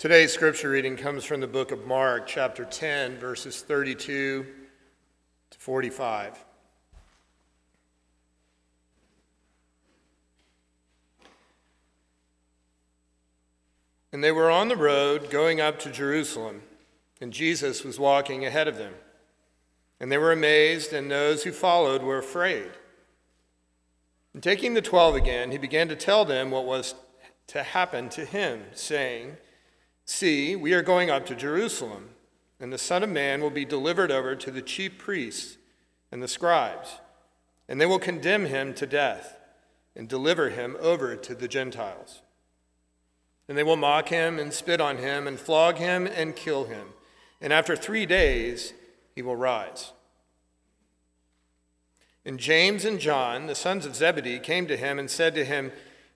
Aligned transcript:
Today's 0.00 0.32
scripture 0.32 0.70
reading 0.70 0.96
comes 0.96 1.26
from 1.26 1.40
the 1.40 1.46
book 1.46 1.72
of 1.72 1.86
Mark, 1.86 2.26
chapter 2.26 2.64
10, 2.64 3.18
verses 3.18 3.60
32 3.60 4.46
to 5.50 5.58
45. 5.58 6.42
And 14.10 14.24
they 14.24 14.32
were 14.32 14.50
on 14.50 14.68
the 14.68 14.76
road 14.76 15.28
going 15.28 15.60
up 15.60 15.78
to 15.80 15.90
Jerusalem, 15.90 16.62
and 17.20 17.30
Jesus 17.30 17.84
was 17.84 18.00
walking 18.00 18.46
ahead 18.46 18.68
of 18.68 18.78
them. 18.78 18.94
And 20.00 20.10
they 20.10 20.16
were 20.16 20.32
amazed, 20.32 20.94
and 20.94 21.10
those 21.10 21.42
who 21.42 21.52
followed 21.52 22.02
were 22.02 22.16
afraid. 22.16 22.70
And 24.32 24.42
taking 24.42 24.72
the 24.72 24.80
twelve 24.80 25.14
again, 25.14 25.50
he 25.50 25.58
began 25.58 25.88
to 25.88 25.94
tell 25.94 26.24
them 26.24 26.50
what 26.50 26.64
was 26.64 26.94
to 27.48 27.62
happen 27.62 28.08
to 28.08 28.24
him, 28.24 28.64
saying, 28.72 29.36
See, 30.12 30.56
we 30.56 30.74
are 30.74 30.82
going 30.82 31.08
up 31.08 31.24
to 31.26 31.36
Jerusalem, 31.36 32.10
and 32.58 32.72
the 32.72 32.78
Son 32.78 33.04
of 33.04 33.08
Man 33.08 33.40
will 33.40 33.48
be 33.48 33.64
delivered 33.64 34.10
over 34.10 34.34
to 34.34 34.50
the 34.50 34.60
chief 34.60 34.98
priests 34.98 35.56
and 36.10 36.20
the 36.20 36.26
scribes, 36.26 36.96
and 37.68 37.80
they 37.80 37.86
will 37.86 38.00
condemn 38.00 38.46
him 38.46 38.74
to 38.74 38.88
death 38.88 39.36
and 39.94 40.08
deliver 40.08 40.50
him 40.50 40.76
over 40.80 41.14
to 41.14 41.32
the 41.32 41.46
Gentiles. 41.46 42.22
And 43.48 43.56
they 43.56 43.62
will 43.62 43.76
mock 43.76 44.08
him 44.08 44.40
and 44.40 44.52
spit 44.52 44.80
on 44.80 44.96
him 44.96 45.28
and 45.28 45.38
flog 45.38 45.76
him 45.76 46.08
and 46.08 46.34
kill 46.34 46.64
him. 46.64 46.88
And 47.40 47.52
after 47.52 47.76
three 47.76 48.04
days, 48.04 48.74
he 49.14 49.22
will 49.22 49.36
rise. 49.36 49.92
And 52.24 52.40
James 52.40 52.84
and 52.84 52.98
John, 52.98 53.46
the 53.46 53.54
sons 53.54 53.86
of 53.86 53.94
Zebedee, 53.94 54.40
came 54.40 54.66
to 54.66 54.76
him 54.76 54.98
and 54.98 55.08
said 55.08 55.36
to 55.36 55.44
him, 55.44 55.70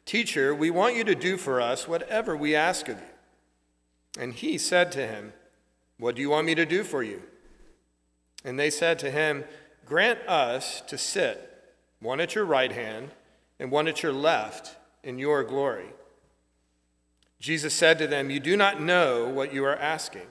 Teacher, 0.05 0.53
we 0.53 0.69
want 0.69 0.97
you 0.97 1.05
to 1.05 1.15
do 1.15 1.37
for 1.37 1.61
us 1.61 1.87
whatever 1.87 2.37
we 2.37 2.57
ask 2.57 2.89
of 2.89 2.99
you. 2.99 3.14
And 4.19 4.33
he 4.33 4.59
said 4.59 4.93
to 4.93 5.07
him, 5.07 5.33
What 5.99 6.17
do 6.17 6.23
you 6.23 6.31
want 6.31 6.47
me 6.47 6.55
to 6.55 6.67
do 6.67 6.85
for 6.85 7.03
you? 7.03 7.23
And 8.45 8.59
they 8.59 8.71
said 8.71 8.99
to 9.01 9.11
him, 9.11 9.45
Grant 9.87 10.21
us 10.29 10.81
to 10.83 10.97
sit, 10.97 11.51
one 12.01 12.21
at 12.21 12.35
your 12.35 12.45
right 12.45 12.73
hand 12.73 13.11
and 13.59 13.71
one 13.71 13.89
at 13.89 14.03
your 14.03 14.13
left, 14.13 14.77
in 15.03 15.19
your 15.19 15.45
glory. 15.45 15.89
Jesus 17.39 17.75
said 17.75 17.99
to 17.99 18.07
them, 18.07 18.31
You 18.31 18.41
do 18.41 18.57
not 18.57 18.81
know 18.81 19.29
what 19.29 19.53
you 19.53 19.65
are 19.65 19.77
asking. 19.77 20.27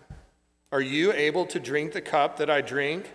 Are 0.72 0.81
you 0.81 1.14
able 1.14 1.45
to 1.45 1.59
drink 1.59 1.94
the 1.94 2.02
cup 2.02 2.38
that 2.38 2.50
I 2.50 2.61
drink, 2.61 3.11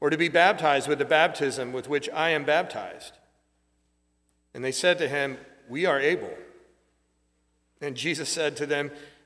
or 0.00 0.10
to 0.10 0.16
be 0.16 0.28
baptized 0.28 0.88
with 0.88 0.98
the 0.98 1.04
baptism 1.04 1.72
with 1.72 1.88
which 1.88 2.08
I 2.10 2.30
am 2.30 2.44
baptized? 2.44 3.18
And 4.54 4.64
they 4.64 4.72
said 4.72 4.98
to 4.98 5.08
him, 5.08 5.38
We 5.68 5.86
are 5.86 5.98
able. 5.98 6.32
And 7.80 7.96
Jesus 7.96 8.28
said 8.28 8.56
to 8.58 8.66
them, 8.66 8.92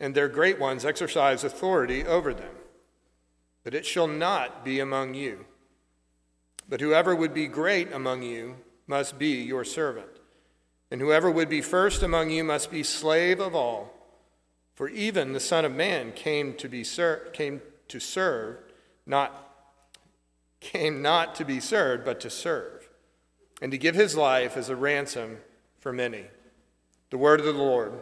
and 0.00 0.14
their 0.14 0.28
great 0.28 0.58
ones 0.58 0.84
exercise 0.84 1.44
authority 1.44 2.04
over 2.04 2.34
them. 2.34 2.54
But 3.64 3.74
it 3.74 3.86
shall 3.86 4.06
not 4.06 4.64
be 4.64 4.78
among 4.78 5.14
you. 5.14 5.46
But 6.68 6.80
whoever 6.80 7.14
would 7.14 7.34
be 7.34 7.46
great 7.46 7.92
among 7.92 8.22
you 8.22 8.56
must 8.86 9.18
be 9.18 9.42
your 9.42 9.64
servant. 9.64 10.08
And 10.90 11.00
whoever 11.00 11.30
would 11.30 11.48
be 11.48 11.60
first 11.60 12.02
among 12.02 12.30
you 12.30 12.44
must 12.44 12.70
be 12.70 12.82
slave 12.82 13.40
of 13.40 13.54
all. 13.54 13.92
For 14.74 14.88
even 14.88 15.32
the 15.32 15.40
Son 15.40 15.64
of 15.64 15.72
Man 15.72 16.12
came 16.12 16.54
to 16.54 16.68
be 16.68 16.84
ser- 16.84 17.30
came 17.32 17.62
to 17.88 17.98
serve, 17.98 18.58
not 19.06 19.42
came 20.60 21.02
not 21.02 21.34
to 21.36 21.44
be 21.44 21.60
served, 21.60 22.04
but 22.04 22.20
to 22.20 22.30
serve, 22.30 22.88
and 23.62 23.70
to 23.70 23.78
give 23.78 23.94
his 23.94 24.16
life 24.16 24.56
as 24.56 24.68
a 24.68 24.76
ransom 24.76 25.38
for 25.78 25.92
many. 25.92 26.24
The 27.10 27.18
word 27.18 27.40
of 27.40 27.46
the 27.46 27.52
Lord. 27.52 27.92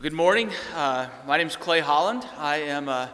Good 0.00 0.14
morning. 0.14 0.50
Uh, 0.74 1.08
my 1.26 1.36
name 1.36 1.46
is 1.46 1.56
Clay 1.56 1.80
Holland. 1.80 2.26
I 2.38 2.62
am 2.62 2.88
a 2.88 3.10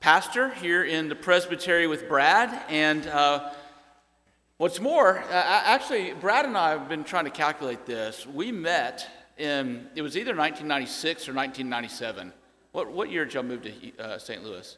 pastor 0.00 0.50
here 0.50 0.84
in 0.84 1.08
the 1.08 1.14
presbytery 1.14 1.86
with 1.86 2.10
Brad. 2.10 2.50
And 2.68 3.06
uh, 3.06 3.52
what's 4.58 4.78
more, 4.78 5.18
uh, 5.18 5.32
actually, 5.32 6.12
Brad 6.12 6.44
and 6.44 6.54
I 6.54 6.72
have 6.72 6.90
been 6.90 7.04
trying 7.04 7.24
to 7.24 7.30
calculate 7.30 7.86
this. 7.86 8.26
We 8.26 8.52
met 8.52 9.08
in, 9.38 9.88
it 9.94 10.02
was 10.02 10.14
either 10.14 10.36
1996 10.36 11.26
or 11.26 11.32
1997. 11.32 12.34
What, 12.72 12.92
what 12.92 13.10
year 13.10 13.24
did 13.24 13.32
y'all 13.32 13.42
move 13.42 13.62
to 13.62 13.98
uh, 13.98 14.18
St. 14.18 14.44
Louis? 14.44 14.76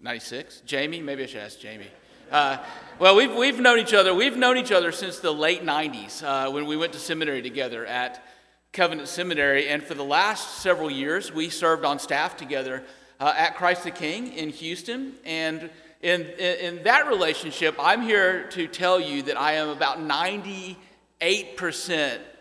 96? 0.00 0.62
Jamie? 0.64 1.02
Maybe 1.02 1.24
I 1.24 1.26
should 1.26 1.42
ask 1.42 1.60
Jamie. 1.60 1.88
Uh, 2.30 2.56
well, 2.98 3.16
we've, 3.16 3.34
we've 3.34 3.58
known 3.58 3.80
each 3.80 3.92
other. 3.92 4.14
We've 4.14 4.36
known 4.36 4.56
each 4.56 4.70
other 4.72 4.92
since 4.92 5.18
the 5.18 5.32
late 5.32 5.62
90s 5.62 6.22
uh, 6.22 6.50
when 6.50 6.64
we 6.64 6.76
went 6.76 6.92
to 6.92 6.98
seminary 6.98 7.42
together 7.42 7.84
at 7.84 8.24
Covenant 8.72 9.08
Seminary. 9.08 9.68
And 9.68 9.82
for 9.82 9.94
the 9.94 10.04
last 10.04 10.58
several 10.58 10.90
years, 10.90 11.32
we 11.32 11.50
served 11.50 11.84
on 11.84 11.98
staff 11.98 12.36
together 12.36 12.84
uh, 13.18 13.34
at 13.36 13.56
Christ 13.56 13.84
the 13.84 13.90
King 13.90 14.32
in 14.32 14.50
Houston. 14.50 15.14
And 15.24 15.70
in, 16.02 16.22
in, 16.22 16.76
in 16.76 16.82
that 16.84 17.08
relationship, 17.08 17.74
I'm 17.78 18.02
here 18.02 18.48
to 18.50 18.68
tell 18.68 19.00
you 19.00 19.22
that 19.22 19.36
I 19.38 19.54
am 19.54 19.68
about 19.68 19.98
98% 19.98 20.76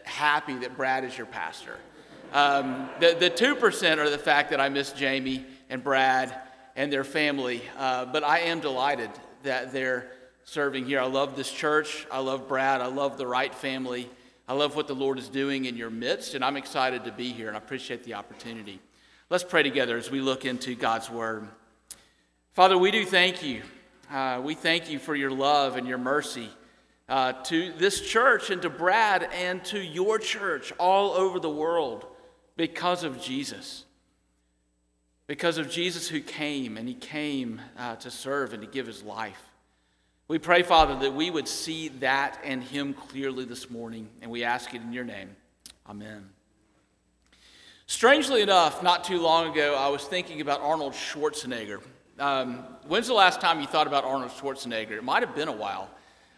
happy 0.03 0.55
that 0.55 0.77
Brad 0.77 1.03
is 1.03 1.17
your 1.17 1.27
pastor. 1.27 1.77
Um, 2.31 2.89
the, 2.99 3.15
the 3.19 3.31
2% 3.31 3.97
are 3.97 4.09
the 4.09 4.17
fact 4.17 4.51
that 4.51 4.61
I 4.61 4.69
miss 4.69 4.91
Jamie 4.91 5.45
and 5.69 5.83
Brad 5.83 6.35
and 6.75 6.93
their 6.93 7.03
family. 7.03 7.63
Uh, 7.77 8.05
but 8.05 8.23
I 8.23 8.39
am 8.41 8.59
delighted 8.59 9.09
that 9.43 9.73
they're 9.73 10.11
serving 10.43 10.85
here. 10.85 10.99
I 10.99 11.05
love 11.05 11.35
this 11.35 11.51
church. 11.51 12.05
I 12.11 12.19
love 12.19 12.47
Brad. 12.47 12.81
I 12.81 12.87
love 12.87 13.17
the 13.17 13.27
Wright 13.27 13.53
family. 13.53 14.09
I 14.49 14.53
love 14.53 14.75
what 14.75 14.87
the 14.87 14.95
Lord 14.95 15.19
is 15.19 15.29
doing 15.29 15.65
in 15.65 15.77
your 15.77 15.91
midst, 15.91 16.33
and 16.33 16.43
I'm 16.43 16.57
excited 16.57 17.03
to 17.03 17.11
be 17.11 17.31
here, 17.31 17.49
and 17.49 17.55
I 17.55 17.59
appreciate 17.59 18.03
the 18.03 18.15
opportunity. 18.15 18.79
Let's 19.29 19.43
pray 19.43 19.61
together 19.61 19.95
as 19.95 20.09
we 20.09 20.21
look 20.21 20.43
into 20.43 20.73
God's 20.73 21.07
Word. 21.07 21.47
Father, 22.53 22.75
we 22.75 22.89
do 22.89 23.05
thank 23.05 23.43
you. 23.43 23.61
Uh, 24.11 24.41
we 24.43 24.55
thank 24.55 24.89
you 24.89 24.97
for 24.97 25.13
your 25.13 25.29
love 25.29 25.75
and 25.75 25.87
your 25.87 25.99
mercy 25.99 26.49
uh, 27.07 27.33
to 27.43 27.71
this 27.73 28.01
church 28.01 28.49
and 28.49 28.59
to 28.63 28.71
Brad 28.71 29.29
and 29.35 29.63
to 29.65 29.79
your 29.79 30.17
church 30.17 30.73
all 30.79 31.11
over 31.11 31.39
the 31.39 31.47
world 31.47 32.07
because 32.57 33.03
of 33.03 33.21
Jesus. 33.21 33.85
Because 35.27 35.59
of 35.59 35.69
Jesus 35.69 36.09
who 36.09 36.21
came, 36.21 36.75
and 36.75 36.87
he 36.87 36.95
came 36.95 37.61
uh, 37.77 37.97
to 37.97 38.09
serve 38.09 38.53
and 38.53 38.63
to 38.63 38.67
give 38.67 38.87
his 38.87 39.03
life. 39.03 39.43
We 40.29 40.37
pray, 40.37 40.61
Father, 40.61 40.95
that 40.99 41.15
we 41.15 41.31
would 41.31 41.47
see 41.47 41.87
that 41.87 42.39
and 42.43 42.61
Him 42.61 42.93
clearly 42.93 43.45
this 43.45 43.71
morning, 43.71 44.07
and 44.21 44.29
we 44.29 44.43
ask 44.43 44.75
it 44.75 44.81
in 44.83 44.93
your 44.93 45.03
name. 45.03 45.35
Amen. 45.89 46.29
Strangely 47.87 48.43
enough, 48.43 48.83
not 48.83 49.03
too 49.03 49.19
long 49.19 49.51
ago, 49.51 49.73
I 49.73 49.87
was 49.87 50.03
thinking 50.03 50.39
about 50.39 50.61
Arnold 50.61 50.93
Schwarzenegger. 50.93 51.81
Um, 52.19 52.63
when's 52.87 53.07
the 53.07 53.15
last 53.15 53.41
time 53.41 53.59
you 53.59 53.65
thought 53.65 53.87
about 53.87 54.03
Arnold 54.03 54.29
Schwarzenegger? 54.29 54.91
It 54.91 55.03
might 55.03 55.23
have 55.23 55.33
been 55.33 55.47
a 55.47 55.51
while. 55.51 55.89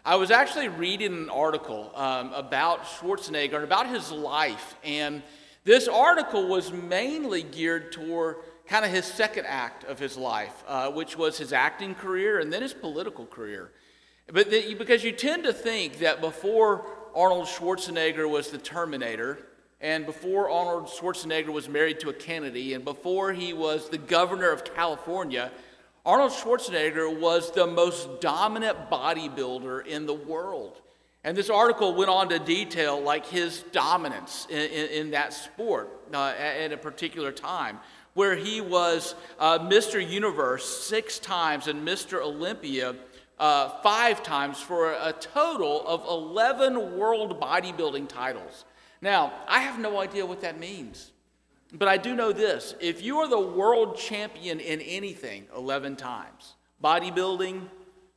I 0.06 0.16
was 0.16 0.32
actually 0.32 0.70
reading 0.70 1.12
an 1.12 1.30
article 1.30 1.92
um, 1.94 2.32
about 2.32 2.86
Schwarzenegger 2.86 3.56
and 3.56 3.66
about 3.66 3.90
his 3.90 4.10
life, 4.10 4.78
and 4.86 5.22
this 5.66 5.90
article 5.90 6.48
was 6.48 6.72
mainly 6.72 7.44
geared 7.44 7.92
toward 7.92 8.38
kind 8.68 8.86
of 8.86 8.92
his 8.92 9.04
second 9.04 9.48
act 9.48 9.84
of 9.84 10.00
his 10.00 10.16
life, 10.16 10.64
uh, 10.66 10.90
which 10.90 11.18
was 11.18 11.38
his 11.38 11.52
acting 11.52 11.94
career 11.94 12.40
and 12.40 12.54
then 12.54 12.62
his 12.62 12.74
political 12.74 13.26
career. 13.26 13.70
But 14.28 14.50
because 14.50 15.04
you 15.04 15.12
tend 15.12 15.44
to 15.44 15.54
think 15.54 16.00
that 16.00 16.22
before 16.22 16.86
Arnold 17.16 17.48
Schwarzenegger 17.48 18.30
was 18.30 18.50
the 18.50 18.58
Terminator, 18.58 19.40
and 19.82 20.06
before 20.06 20.50
Arnold 20.50 20.88
Schwarzenegger 20.88 21.50
was 21.50 21.68
married 21.68 22.00
to 22.02 22.10
a 22.10 22.14
Kennedy, 22.14 22.74
and 22.74 22.86
before 22.86 23.34
he 23.34 23.52
was 23.52 23.90
the 23.90 23.98
governor 23.98 24.52
of 24.52 24.64
California, 24.64 25.52
Arnold 26.06 26.32
Schwarzenegger 26.32 27.20
was 27.20 27.52
the 27.52 27.68
most 27.68 28.22
dominant 28.22 28.90
bodybuilder 28.90 29.86
in 29.86 30.06
the 30.06 30.14
world. 30.14 30.82
And 31.24 31.38
this 31.38 31.50
article 31.50 31.94
went 31.94 32.10
on 32.10 32.30
to 32.30 32.40
detail 32.40 33.00
like 33.00 33.28
his 33.28 33.64
dominance 33.72 34.48
in, 34.50 34.58
in, 34.58 34.88
in 34.90 35.12
that 35.12 35.34
sport 35.34 35.90
uh, 36.14 36.34
at, 36.38 36.58
at 36.58 36.72
a 36.72 36.78
particular 36.78 37.32
time 37.32 37.80
where 38.14 38.36
he 38.36 38.60
was 38.60 39.16
uh, 39.40 39.60
Mr. 39.60 40.06
Universe 40.06 40.84
six 40.84 41.20
times 41.20 41.68
and 41.68 41.88
Mr. 41.88 42.22
Olympia 42.22 42.96
uh, 43.42 43.70
five 43.82 44.22
times 44.22 44.60
for 44.62 44.92
a 44.92 45.12
total 45.20 45.86
of 45.88 46.06
11 46.08 46.96
world 46.96 47.42
bodybuilding 47.42 48.08
titles. 48.08 48.66
Now, 49.02 49.34
I 49.48 49.62
have 49.62 49.80
no 49.80 50.00
idea 50.00 50.28
what 50.28 50.42
that 50.42 50.60
means, 50.60 51.12
but 51.74 51.88
I 51.88 51.98
do 51.98 52.16
know 52.16 52.32
this. 52.32 52.76
If 52.80 53.02
you 53.02 53.18
are 53.18 53.28
the 53.28 53.40
world 53.40 53.98
champion 53.98 54.60
in 54.60 54.80
anything 54.82 55.48
11 55.58 55.96
times, 55.96 56.54
bodybuilding, 56.84 57.64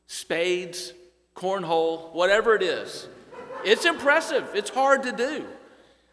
spades, 0.06 0.92
cornhole, 1.34 2.12
whatever 2.12 2.54
it 2.54 2.62
is, 2.62 3.08
it's 3.64 3.86
impressive. 3.86 4.46
It's 4.52 4.68
hard 4.68 5.04
to 5.04 5.12
do. 5.12 5.46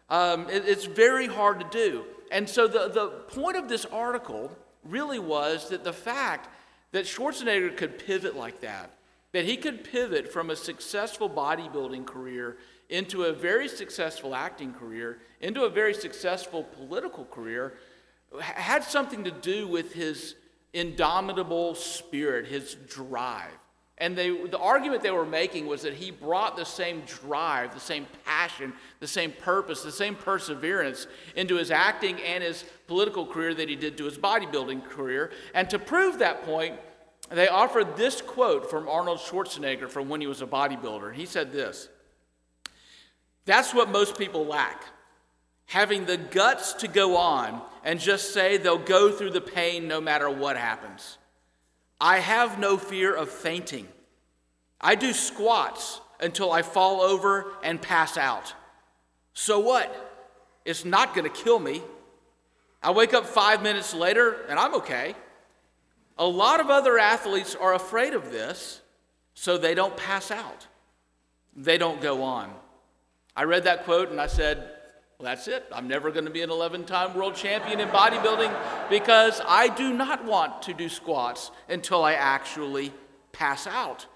Um, 0.08 0.48
it, 0.48 0.66
it's 0.66 0.86
very 0.86 1.26
hard 1.26 1.60
to 1.60 1.66
do. 1.70 2.06
And 2.30 2.48
so 2.48 2.66
the, 2.66 2.88
the 2.88 3.08
point 3.28 3.58
of 3.58 3.68
this 3.68 3.84
article 3.84 4.50
really 4.84 5.18
was 5.18 5.68
that 5.68 5.84
the 5.84 5.92
fact 5.92 6.48
that 6.92 7.04
Schwarzenegger 7.04 7.76
could 7.76 7.98
pivot 7.98 8.34
like 8.36 8.62
that, 8.62 8.90
that 9.32 9.44
he 9.44 9.56
could 9.56 9.84
pivot 9.84 10.32
from 10.32 10.50
a 10.50 10.56
successful 10.56 11.28
bodybuilding 11.28 12.06
career 12.06 12.58
into 12.88 13.24
a 13.24 13.32
very 13.32 13.68
successful 13.68 14.34
acting 14.34 14.72
career, 14.74 15.18
into 15.40 15.62
a 15.64 15.70
very 15.70 15.94
successful 15.94 16.62
political 16.62 17.24
career, 17.24 17.74
had 18.40 18.84
something 18.84 19.24
to 19.24 19.30
do 19.30 19.66
with 19.66 19.92
his 19.94 20.36
indomitable 20.74 21.74
spirit, 21.74 22.46
his 22.46 22.76
drive. 22.88 23.50
And 23.98 24.16
they, 24.16 24.30
the 24.30 24.58
argument 24.58 25.02
they 25.02 25.10
were 25.10 25.26
making 25.26 25.66
was 25.66 25.82
that 25.82 25.94
he 25.94 26.10
brought 26.10 26.56
the 26.56 26.64
same 26.64 27.02
drive, 27.02 27.72
the 27.72 27.80
same 27.80 28.06
passion, 28.24 28.72
the 29.00 29.06
same 29.06 29.32
purpose, 29.32 29.82
the 29.82 29.92
same 29.92 30.16
perseverance 30.16 31.06
into 31.36 31.56
his 31.56 31.70
acting 31.70 32.20
and 32.22 32.42
his 32.42 32.64
political 32.86 33.26
career 33.26 33.54
that 33.54 33.68
he 33.68 33.76
did 33.76 33.96
to 33.98 34.04
his 34.04 34.18
bodybuilding 34.18 34.84
career. 34.84 35.30
And 35.54 35.70
to 35.70 35.78
prove 35.78 36.18
that 36.18 36.44
point, 36.44 36.76
they 37.34 37.48
offered 37.48 37.96
this 37.96 38.20
quote 38.20 38.70
from 38.70 38.88
Arnold 38.88 39.18
Schwarzenegger 39.18 39.88
from 39.88 40.08
when 40.08 40.20
he 40.20 40.26
was 40.26 40.42
a 40.42 40.46
bodybuilder. 40.46 41.14
He 41.14 41.26
said 41.26 41.52
this 41.52 41.88
That's 43.44 43.72
what 43.74 43.90
most 43.90 44.18
people 44.18 44.46
lack 44.46 44.84
having 45.72 46.04
the 46.04 46.18
guts 46.18 46.74
to 46.74 46.86
go 46.86 47.16
on 47.16 47.62
and 47.82 47.98
just 47.98 48.34
say 48.34 48.58
they'll 48.58 48.76
go 48.76 49.10
through 49.10 49.30
the 49.30 49.40
pain 49.40 49.88
no 49.88 50.02
matter 50.02 50.28
what 50.28 50.54
happens. 50.56 51.16
I 51.98 52.18
have 52.18 52.58
no 52.58 52.76
fear 52.76 53.14
of 53.14 53.30
fainting. 53.30 53.88
I 54.80 54.96
do 54.96 55.14
squats 55.14 56.00
until 56.20 56.52
I 56.52 56.60
fall 56.60 57.00
over 57.00 57.54
and 57.62 57.80
pass 57.80 58.18
out. 58.18 58.54
So 59.32 59.60
what? 59.60 60.10
It's 60.66 60.84
not 60.84 61.14
going 61.14 61.24
to 61.24 61.42
kill 61.42 61.58
me. 61.58 61.80
I 62.82 62.90
wake 62.90 63.14
up 63.14 63.24
five 63.24 63.62
minutes 63.62 63.94
later 63.94 64.44
and 64.50 64.58
I'm 64.58 64.74
okay. 64.74 65.14
A 66.18 66.26
lot 66.26 66.60
of 66.60 66.70
other 66.70 66.98
athletes 66.98 67.54
are 67.54 67.74
afraid 67.74 68.14
of 68.14 68.30
this, 68.30 68.80
so 69.34 69.56
they 69.56 69.74
don't 69.74 69.96
pass 69.96 70.30
out. 70.30 70.66
They 71.56 71.78
don't 71.78 72.00
go 72.00 72.22
on. 72.22 72.52
I 73.36 73.44
read 73.44 73.64
that 73.64 73.84
quote 73.84 74.10
and 74.10 74.20
I 74.20 74.26
said, 74.26 74.58
well, 75.18 75.30
that's 75.30 75.48
it. 75.48 75.64
I'm 75.72 75.88
never 75.88 76.10
going 76.10 76.24
to 76.24 76.30
be 76.30 76.42
an 76.42 76.50
11 76.50 76.84
time 76.84 77.14
world 77.14 77.34
champion 77.34 77.80
in 77.80 77.88
bodybuilding 77.88 78.52
because 78.90 79.40
I 79.46 79.68
do 79.68 79.92
not 79.92 80.24
want 80.24 80.62
to 80.62 80.74
do 80.74 80.88
squats 80.88 81.50
until 81.68 82.04
I 82.04 82.14
actually 82.14 82.92
pass 83.32 83.66
out. 83.66 84.06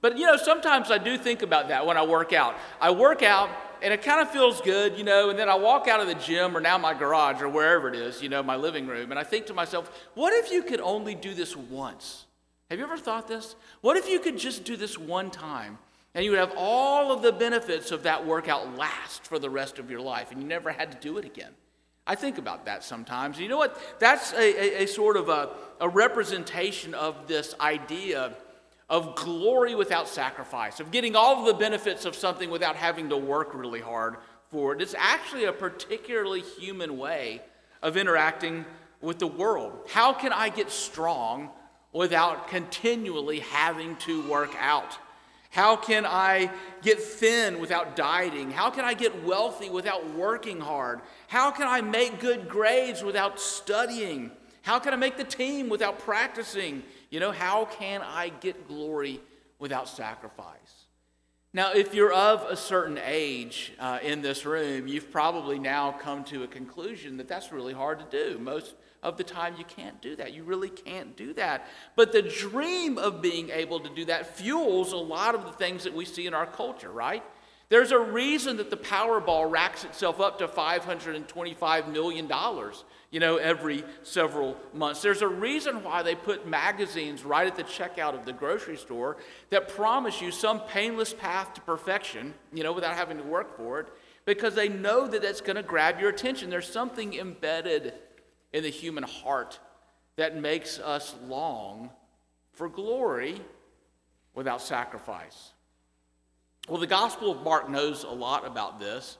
But 0.00 0.18
you 0.18 0.26
know, 0.26 0.36
sometimes 0.36 0.90
I 0.90 0.98
do 0.98 1.16
think 1.16 1.42
about 1.42 1.68
that 1.68 1.86
when 1.86 1.96
I 1.96 2.04
work 2.04 2.32
out. 2.32 2.56
I 2.80 2.90
work 2.90 3.22
out 3.22 3.48
and 3.82 3.92
it 3.92 4.02
kind 4.02 4.20
of 4.20 4.30
feels 4.30 4.60
good, 4.60 4.98
you 4.98 5.04
know, 5.04 5.30
and 5.30 5.38
then 5.38 5.48
I 5.48 5.54
walk 5.54 5.88
out 5.88 6.00
of 6.00 6.06
the 6.06 6.14
gym 6.14 6.56
or 6.56 6.60
now 6.60 6.78
my 6.78 6.94
garage 6.94 7.42
or 7.42 7.48
wherever 7.48 7.88
it 7.88 7.94
is, 7.94 8.22
you 8.22 8.28
know, 8.28 8.42
my 8.42 8.56
living 8.56 8.86
room, 8.86 9.10
and 9.10 9.18
I 9.18 9.24
think 9.24 9.46
to 9.46 9.54
myself, 9.54 9.90
what 10.14 10.32
if 10.32 10.50
you 10.50 10.62
could 10.62 10.80
only 10.80 11.14
do 11.14 11.34
this 11.34 11.56
once? 11.56 12.26
Have 12.70 12.78
you 12.78 12.84
ever 12.84 12.96
thought 12.96 13.28
this? 13.28 13.54
What 13.80 13.96
if 13.96 14.08
you 14.08 14.18
could 14.18 14.38
just 14.38 14.64
do 14.64 14.76
this 14.76 14.98
one 14.98 15.30
time? 15.30 15.78
And 16.14 16.24
you 16.24 16.30
would 16.30 16.40
have 16.40 16.54
all 16.56 17.12
of 17.12 17.20
the 17.20 17.30
benefits 17.32 17.90
of 17.90 18.04
that 18.04 18.26
workout 18.26 18.76
last 18.76 19.24
for 19.24 19.38
the 19.38 19.50
rest 19.50 19.78
of 19.78 19.90
your 19.90 20.00
life, 20.00 20.32
and 20.32 20.40
you 20.40 20.48
never 20.48 20.72
had 20.72 20.90
to 20.92 20.98
do 20.98 21.18
it 21.18 21.24
again. 21.24 21.52
I 22.06 22.14
think 22.14 22.38
about 22.38 22.66
that 22.66 22.84
sometimes. 22.84 23.38
You 23.38 23.48
know 23.48 23.58
what? 23.58 23.78
That's 23.98 24.32
a, 24.32 24.80
a, 24.80 24.84
a 24.84 24.86
sort 24.86 25.16
of 25.16 25.28
a, 25.28 25.50
a 25.80 25.88
representation 25.88 26.94
of 26.94 27.26
this 27.26 27.54
idea 27.60 28.34
of 28.88 29.16
glory 29.16 29.74
without 29.74 30.08
sacrifice, 30.08 30.78
of 30.80 30.90
getting 30.90 31.16
all 31.16 31.40
of 31.40 31.46
the 31.46 31.54
benefits 31.54 32.04
of 32.04 32.14
something 32.14 32.50
without 32.50 32.76
having 32.76 33.08
to 33.08 33.16
work 33.16 33.54
really 33.54 33.80
hard 33.80 34.16
for 34.50 34.72
it. 34.72 34.80
It's 34.80 34.94
actually 34.96 35.44
a 35.44 35.52
particularly 35.52 36.42
human 36.42 36.96
way 36.96 37.42
of 37.82 37.96
interacting 37.96 38.64
with 39.00 39.18
the 39.18 39.26
world. 39.26 39.88
How 39.88 40.12
can 40.12 40.32
I 40.32 40.48
get 40.48 40.70
strong 40.70 41.50
without 41.92 42.48
continually 42.48 43.40
having 43.40 43.96
to 43.96 44.28
work 44.28 44.54
out? 44.58 44.98
How 45.50 45.74
can 45.74 46.04
I 46.04 46.50
get 46.82 47.00
thin 47.00 47.60
without 47.60 47.96
dieting? 47.96 48.50
How 48.50 48.70
can 48.70 48.84
I 48.84 48.94
get 48.94 49.24
wealthy 49.24 49.70
without 49.70 50.14
working 50.14 50.60
hard? 50.60 51.00
How 51.28 51.50
can 51.50 51.66
I 51.66 51.80
make 51.80 52.20
good 52.20 52.48
grades 52.48 53.02
without 53.02 53.40
studying? 53.40 54.30
How 54.62 54.78
can 54.78 54.92
I 54.92 54.96
make 54.96 55.16
the 55.16 55.24
team 55.24 55.68
without 55.68 55.98
practicing? 55.98 56.82
You 57.16 57.20
know, 57.20 57.32
how 57.32 57.64
can 57.64 58.02
I 58.02 58.28
get 58.28 58.68
glory 58.68 59.22
without 59.58 59.88
sacrifice? 59.88 60.84
Now, 61.54 61.72
if 61.72 61.94
you're 61.94 62.12
of 62.12 62.42
a 62.42 62.58
certain 62.58 62.98
age 63.02 63.72
uh, 63.78 64.00
in 64.02 64.20
this 64.20 64.44
room, 64.44 64.86
you've 64.86 65.10
probably 65.10 65.58
now 65.58 65.92
come 65.92 66.24
to 66.24 66.42
a 66.42 66.46
conclusion 66.46 67.16
that 67.16 67.26
that's 67.26 67.52
really 67.52 67.72
hard 67.72 68.00
to 68.00 68.04
do. 68.10 68.38
Most 68.38 68.74
of 69.02 69.16
the 69.16 69.24
time, 69.24 69.54
you 69.56 69.64
can't 69.64 69.98
do 70.02 70.14
that. 70.16 70.34
You 70.34 70.44
really 70.44 70.68
can't 70.68 71.16
do 71.16 71.32
that. 71.32 71.66
But 71.94 72.12
the 72.12 72.20
dream 72.20 72.98
of 72.98 73.22
being 73.22 73.48
able 73.48 73.80
to 73.80 73.88
do 73.94 74.04
that 74.04 74.36
fuels 74.36 74.92
a 74.92 74.98
lot 74.98 75.34
of 75.34 75.46
the 75.46 75.52
things 75.52 75.84
that 75.84 75.94
we 75.94 76.04
see 76.04 76.26
in 76.26 76.34
our 76.34 76.44
culture, 76.44 76.92
right? 76.92 77.22
There's 77.70 77.92
a 77.92 77.98
reason 77.98 78.58
that 78.58 78.68
the 78.68 78.76
Powerball 78.76 79.50
racks 79.50 79.84
itself 79.84 80.20
up 80.20 80.38
to 80.40 80.48
$525 80.48 81.88
million, 81.90 82.30
you 83.10 83.20
know, 83.20 83.36
every 83.36 83.84
several 84.02 84.56
months. 84.74 85.00
There's 85.02 85.22
a 85.22 85.28
reason 85.28 85.84
why 85.84 86.02
they 86.02 86.14
put 86.14 86.46
magazines 86.46 87.24
right 87.24 87.46
at 87.46 87.56
the 87.56 87.64
checkout 87.64 88.14
of 88.14 88.24
the 88.24 88.32
grocery 88.32 88.76
store 88.76 89.16
that 89.50 89.68
promise 89.68 90.20
you 90.20 90.30
some 90.30 90.60
painless 90.60 91.14
path 91.14 91.54
to 91.54 91.60
perfection, 91.60 92.34
you 92.52 92.62
know, 92.62 92.72
without 92.72 92.94
having 92.94 93.18
to 93.18 93.22
work 93.22 93.56
for 93.56 93.80
it, 93.80 93.88
because 94.24 94.54
they 94.54 94.68
know 94.68 95.06
that 95.06 95.22
that's 95.22 95.40
going 95.40 95.56
to 95.56 95.62
grab 95.62 96.00
your 96.00 96.10
attention. 96.10 96.50
There's 96.50 96.70
something 96.70 97.14
embedded 97.14 97.94
in 98.52 98.62
the 98.62 98.70
human 98.70 99.04
heart 99.04 99.60
that 100.16 100.36
makes 100.36 100.78
us 100.78 101.14
long 101.26 101.90
for 102.52 102.68
glory 102.68 103.40
without 104.34 104.60
sacrifice. 104.60 105.52
Well, 106.68 106.80
the 106.80 106.86
Gospel 106.86 107.30
of 107.30 107.42
Mark 107.44 107.70
knows 107.70 108.02
a 108.02 108.10
lot 108.10 108.44
about 108.46 108.80
this 108.80 109.18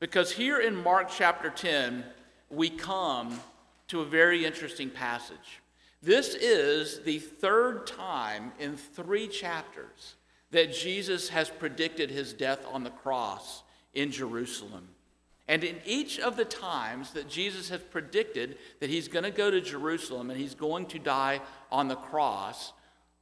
because 0.00 0.32
here 0.32 0.60
in 0.60 0.74
Mark 0.74 1.10
chapter 1.10 1.50
10, 1.50 2.04
we 2.50 2.70
come 2.70 3.40
to 3.88 4.00
a 4.00 4.04
very 4.04 4.44
interesting 4.44 4.90
passage. 4.90 5.60
This 6.02 6.34
is 6.34 7.00
the 7.00 7.18
third 7.18 7.86
time 7.86 8.52
in 8.58 8.76
three 8.76 9.28
chapters 9.28 10.14
that 10.50 10.72
Jesus 10.72 11.28
has 11.30 11.50
predicted 11.50 12.10
his 12.10 12.32
death 12.32 12.64
on 12.70 12.84
the 12.84 12.90
cross 12.90 13.62
in 13.94 14.10
Jerusalem. 14.10 14.88
And 15.48 15.62
in 15.62 15.76
each 15.84 16.18
of 16.18 16.36
the 16.36 16.44
times 16.44 17.12
that 17.12 17.28
Jesus 17.28 17.68
has 17.68 17.80
predicted 17.80 18.58
that 18.80 18.90
he's 18.90 19.08
going 19.08 19.24
to 19.24 19.30
go 19.30 19.50
to 19.50 19.60
Jerusalem 19.60 20.30
and 20.30 20.38
he's 20.38 20.54
going 20.54 20.86
to 20.86 20.98
die 20.98 21.40
on 21.70 21.88
the 21.88 21.96
cross, 21.96 22.72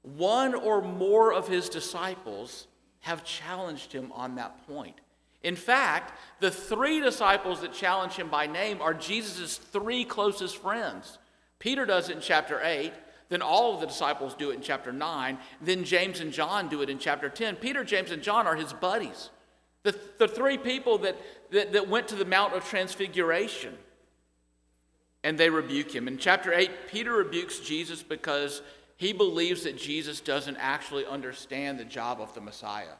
one 0.03 0.55
or 0.55 0.81
more 0.81 1.33
of 1.33 1.49
his 1.49 1.69
disciples 1.69 2.67
have 3.01 3.25
challenged 3.25 3.93
him 3.93 4.11
on 4.13 4.35
that 4.37 4.67
point. 4.67 4.97
In 5.45 5.57
fact, 5.57 6.19
the 6.41 6.51
three 6.51 7.01
disciples 7.01 7.61
that 7.61 7.73
challenge 7.73 8.15
him 8.15 8.29
by 8.29 8.47
name 8.47 8.81
are 8.81 8.95
Jesus' 8.95 9.59
three 9.59 10.05
closest 10.05 10.57
friends. 10.57 11.19
Peter 11.59 11.85
does 11.85 12.09
it 12.09 12.17
in 12.17 12.23
chapter 12.23 12.61
8, 12.63 12.93
then 13.29 13.43
all 13.43 13.75
of 13.75 13.81
the 13.81 13.87
disciples 13.87 14.35
do 14.35 14.51
it 14.51 14.55
in 14.55 14.63
chapter 14.63 14.91
9, 14.91 15.39
then 15.61 15.85
James 15.85 16.21
and 16.21 16.33
John 16.33 16.69
do 16.69 16.81
it 16.81 16.89
in 16.89 16.99
chapter 16.99 17.29
10. 17.29 17.57
Peter, 17.57 17.85
James, 17.85 18.11
and 18.11 18.23
John 18.23 18.47
are 18.47 18.57
his 18.57 18.73
buddies. 18.73 19.31
The, 19.83 19.99
the 20.19 20.29
three 20.29 20.57
people 20.57 20.99
that, 20.99 21.17
that, 21.51 21.75
that 21.75 21.89
went 21.89 22.09
to 22.09 22.15
the 22.15 22.25
Mount 22.25 22.55
of 22.55 22.65
Transfiguration 22.65 23.75
and 25.23 25.37
they 25.37 25.51
rebuke 25.51 25.95
him. 25.95 26.09
In 26.09 26.17
chapter 26.17 26.55
8, 26.55 26.89
Peter 26.91 27.13
rebukes 27.13 27.59
Jesus 27.59 28.03
because 28.03 28.63
he 28.97 29.13
believes 29.13 29.65
that 29.65 29.77
Jesus 29.77 30.21
doesn't 30.21 30.57
actually 30.57 31.05
understand 31.05 31.79
the 31.79 31.85
job 31.85 32.21
of 32.21 32.35
the 32.35 32.41
Messiah. 32.41 32.97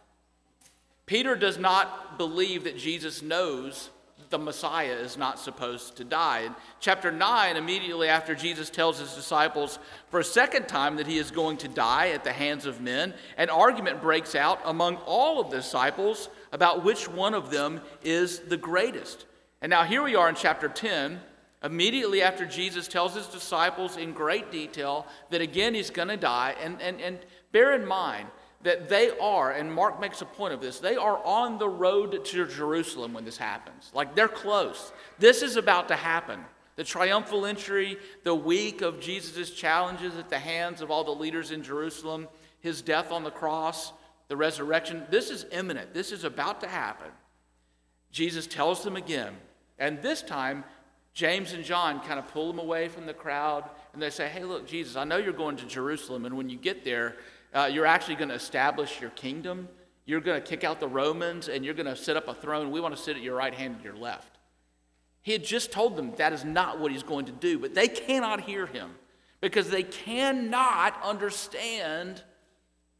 Peter 1.07 1.37
does 1.37 1.59
not 1.59 2.19
believe 2.19 2.65
that 2.65 2.79
Jesus 2.79 3.23
knows 3.23 3.91
the 4.31 4.39
Messiah 4.39 4.95
is 4.95 5.17
not 5.17 5.39
supposed 5.39 5.97
to 5.97 6.05
die. 6.05 6.41
In 6.41 6.55
chapter 6.81 7.13
9, 7.13 7.57
immediately 7.57 8.09
after 8.09 8.35
Jesus 8.35 8.71
tells 8.71 8.99
his 8.99 9.15
disciples 9.15 9.79
for 10.09 10.19
a 10.19 10.25
second 10.25 10.67
time 10.67 10.97
that 10.97 11.07
he 11.07 11.19
is 11.19 11.31
going 11.31 11.59
to 11.59 11.69
die 11.69 12.09
at 12.09 12.25
the 12.25 12.33
hands 12.33 12.67
of 12.67 12.81
men, 12.81 13.15
an 13.37 13.51
argument 13.51 14.01
breaks 14.01 14.35
out 14.35 14.61
among 14.65 14.97
all 15.07 15.41
of 15.41 15.51
the 15.51 15.59
disciples 15.59 16.31
about 16.53 16.83
which 16.83 17.09
one 17.09 17.35
of 17.35 17.51
them 17.51 17.81
is 18.03 18.41
the 18.41 18.57
greatest. 18.57 19.27
And 19.61 19.71
now 19.71 19.85
here 19.85 20.03
we 20.03 20.17
are 20.17 20.29
in 20.29 20.35
chapter 20.35 20.69
10, 20.69 21.21
Immediately 21.65 22.21
after 22.21 22.45
Jesus 22.45 22.87
tells 22.87 23.15
his 23.15 23.27
disciples 23.27 23.97
in 23.97 24.13
great 24.13 24.53
detail 24.53 25.07
that 25.31 25.41
again 25.41 25.73
he's 25.73 25.89
going 25.89 26.09
to 26.09 26.17
die, 26.19 26.55
and, 26.63 26.81
and, 26.83 27.01
and 27.01 27.19
bear 27.53 27.73
in 27.73 27.87
mind 27.87 28.29
that 28.65 28.89
they 28.89 29.17
are, 29.19 29.53
and 29.53 29.73
Mark 29.73 30.01
makes 30.01 30.23
a 30.23 30.25
point 30.25 30.55
of 30.55 30.61
this, 30.61 30.81
they 30.81 30.97
are 30.97 31.23
on 31.25 31.59
the 31.59 31.69
road 31.69 32.25
to 32.25 32.47
Jerusalem 32.47 33.13
when 33.13 33.25
this 33.25 33.37
happens. 33.37 33.91
Like 33.95 34.15
they're 34.15 34.27
close. 34.27 34.93
This 35.19 35.43
is 35.43 35.57
about 35.57 35.89
to 35.89 35.97
happen. 35.97 36.41
The 36.77 36.85
triumphal 36.85 37.47
entry, 37.47 37.99
the 38.25 38.35
week 38.35 38.81
of 38.81 39.01
Jesus' 39.01 39.51
challenges 39.51 40.17
at 40.17 40.31
the 40.31 40.39
hands 40.39 40.81
of 40.81 40.91
all 40.91 41.05
the 41.05 41.13
leaders 41.13 41.53
in 41.53 41.63
Jerusalem, 41.63 42.27
his 42.61 42.83
death 42.83 43.13
on 43.13 43.23
the 43.23 43.31
cross, 43.31 43.93
the 44.29 44.37
resurrection, 44.37 45.05
this 45.11 45.31
is 45.31 45.47
imminent. 45.53 45.93
This 45.93 46.11
is 46.11 46.25
about 46.25 46.61
to 46.63 46.67
happen. 46.67 47.11
Jesus 48.11 48.47
tells 48.47 48.83
them 48.83 48.97
again, 48.97 49.35
and 49.79 50.01
this 50.01 50.23
time, 50.23 50.65
James 51.13 51.53
and 51.53 51.65
John 51.65 52.01
kind 52.01 52.19
of 52.19 52.27
pull 52.33 52.49
them 52.49 52.59
away 52.59 52.89
from 52.89 53.07
the 53.07 53.15
crowd 53.15 53.69
and 53.93 54.03
they 54.03 54.11
say, 54.11 54.29
Hey, 54.29 54.43
look, 54.43 54.67
Jesus, 54.67 54.97
I 54.97 55.05
know 55.05 55.17
you're 55.17 55.33
going 55.33 55.57
to 55.59 55.67
Jerusalem, 55.67 56.25
and 56.25 56.37
when 56.37 56.49
you 56.49 56.57
get 56.57 56.85
there, 56.85 57.17
uh, 57.55 57.71
you're 57.73 57.87
actually 57.87 58.17
going 58.17 58.29
to 58.29 58.35
establish 58.35 59.01
your 59.01 59.11
kingdom. 59.11 59.69
You're 60.07 60.21
going 60.21 60.41
to 60.41 60.47
kick 60.47 60.65
out 60.65 60.81
the 60.81 60.89
Romans, 60.89 61.49
and 61.49 61.65
you're 61.65 61.75
going 61.75 61.87
to 61.87 61.97
set 61.97 62.17
up 62.17 62.29
a 62.29 62.35
throne. 62.35 62.71
We 62.71 62.81
want 62.81 62.97
to 62.97 63.03
sit 63.03 63.17
at 63.17 63.23
your 63.23 63.37
right 63.37 63.55
hand 63.55 63.77
and 63.77 63.85
your 63.85 63.97
left. 63.97 64.39
He 65.23 65.33
had 65.33 65.45
just 65.45 65.73
told 65.73 65.97
them 65.97 66.13
that 66.17 66.33
is 66.33 66.45
not 66.45 66.79
what 66.79 66.93
he's 66.93 67.03
going 67.03 67.27
to 67.27 67.33
do, 67.33 67.59
but 67.59 67.75
they 67.75 67.89
cannot 67.89 68.43
hear 68.43 68.67
him 68.67 68.91
because 69.41 69.71
they 69.71 69.83
cannot 69.83 71.01
understand 71.03 72.23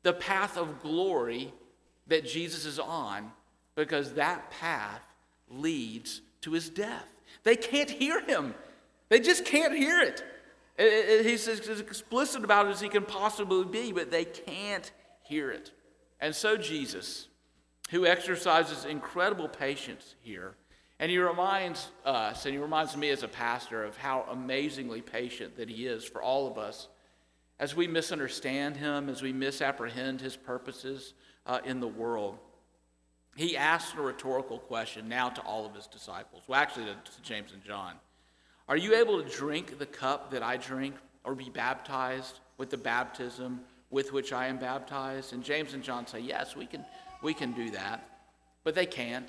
the 0.03 0.13
path 0.13 0.57
of 0.57 0.81
glory 0.81 1.53
that 2.07 2.25
Jesus 2.25 2.65
is 2.65 2.79
on 2.79 3.31
because 3.75 4.15
that 4.15 4.51
path 4.51 5.03
leads 5.51 6.23
to 6.43 6.53
his 6.53 6.71
death. 6.71 7.09
They 7.43 7.57
can't 7.57 7.91
hear 7.91 8.21
him. 8.21 8.55
They 9.09 9.21
just 9.21 9.45
can't 9.45 9.75
hear 9.75 10.01
it. 10.01 10.23
He's 10.77 11.47
as 11.47 11.81
explicit 11.81 12.43
about 12.43 12.67
it 12.67 12.71
as 12.71 12.81
he 12.81 12.89
can 12.89 13.05
possibly 13.05 13.65
be, 13.65 13.93
but 13.93 14.11
they 14.11 14.25
can't 14.25 14.91
hear 15.23 15.51
it. 15.51 15.71
And 16.21 16.35
so, 16.35 16.57
Jesus, 16.57 17.29
who 17.91 18.07
exercises 18.07 18.85
incredible 18.85 19.49
patience 19.49 20.17
here, 20.21 20.57
and 20.99 21.11
he 21.11 21.19
reminds 21.19 21.89
us, 22.05 22.45
and 22.45 22.55
he 22.55 22.59
reminds 22.59 22.97
me 22.97 23.11
as 23.11 23.23
a 23.23 23.29
pastor, 23.29 23.85
of 23.85 23.97
how 23.97 24.27
amazingly 24.31 25.01
patient 25.01 25.57
that 25.57 25.69
he 25.69 25.87
is 25.87 26.05
for 26.05 26.23
all 26.23 26.47
of 26.51 26.59
us 26.59 26.89
as 27.59 27.77
we 27.77 27.87
misunderstand 27.87 28.77
him, 28.77 29.09
as 29.09 29.23
we 29.23 29.33
misapprehend 29.33 30.21
his 30.21 30.37
purposes 30.37 31.15
uh, 31.47 31.61
in 31.65 31.79
the 31.81 31.89
world. 31.89 32.39
He 33.37 33.57
asks 33.57 33.97
a 33.97 34.01
rhetorical 34.01 34.59
question 34.59 35.09
now 35.09 35.29
to 35.29 35.41
all 35.43 35.67
of 35.67 35.75
his 35.75 35.87
disciples, 35.87 36.45
well, 36.47 36.61
actually 36.61 36.87
to, 36.87 36.95
to 36.95 37.23
James 37.23 37.53
and 37.53 37.63
John. 37.63 37.95
Are 38.69 38.77
you 38.77 38.95
able 38.95 39.23
to 39.23 39.29
drink 39.29 39.79
the 39.79 39.87
cup 39.87 40.31
that 40.31 40.43
I 40.43 40.57
drink 40.57 40.95
or 41.23 41.35
be 41.35 41.51
baptized 41.51 42.41
with 42.57 42.71
the 42.71 42.79
baptism 42.79 43.61
with 43.91 44.13
which 44.13 44.33
I 44.33 44.47
am 44.47 44.59
baptized? 44.59 45.33
And 45.33 45.45
James 45.45 45.75
and 45.75 45.83
John 45.83 46.07
say, 46.07 46.21
Yes, 46.21 46.57
we 46.57 46.67
can, 46.67 46.85
we 47.23 47.35
can 47.35 47.53
do 47.53 47.71
that. 47.71 48.09
But 48.63 48.75
they 48.75 48.87
can't. 48.87 49.29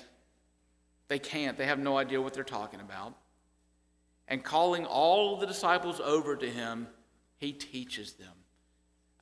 They 1.08 1.18
can't. 1.18 1.56
They 1.56 1.66
have 1.66 1.78
no 1.78 1.98
idea 1.98 2.20
what 2.20 2.32
they're 2.32 2.44
talking 2.44 2.80
about. 2.80 3.14
And 4.28 4.42
calling 4.42 4.84
all 4.84 5.36
the 5.36 5.46
disciples 5.46 6.00
over 6.00 6.34
to 6.34 6.48
him, 6.48 6.88
he 7.36 7.52
teaches 7.52 8.14
them. 8.14 8.32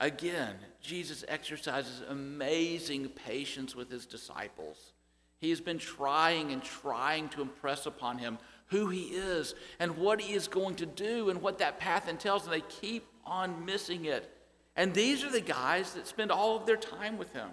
Again, 0.00 0.54
Jesus 0.80 1.24
exercises 1.28 2.02
amazing 2.08 3.08
patience 3.08 3.74
with 3.74 3.90
his 3.90 4.06
disciples. 4.06 4.92
He 5.38 5.50
has 5.50 5.60
been 5.60 5.78
trying 5.78 6.52
and 6.52 6.62
trying 6.62 7.28
to 7.30 7.42
impress 7.42 7.86
upon 7.86 8.18
him 8.18 8.38
who 8.74 8.88
he 8.88 9.02
is 9.04 9.54
and 9.78 9.96
what 9.96 10.20
he 10.20 10.34
is 10.34 10.48
going 10.48 10.74
to 10.74 10.86
do 10.86 11.30
and 11.30 11.40
what 11.40 11.58
that 11.58 11.78
path 11.78 12.08
entails, 12.08 12.42
and 12.44 12.52
they 12.52 12.62
keep 12.62 13.06
on 13.24 13.64
missing 13.64 14.06
it. 14.06 14.28
And 14.74 14.92
these 14.92 15.22
are 15.22 15.30
the 15.30 15.40
guys 15.40 15.92
that 15.94 16.08
spend 16.08 16.32
all 16.32 16.56
of 16.56 16.66
their 16.66 16.76
time 16.76 17.16
with 17.16 17.32
him. 17.32 17.48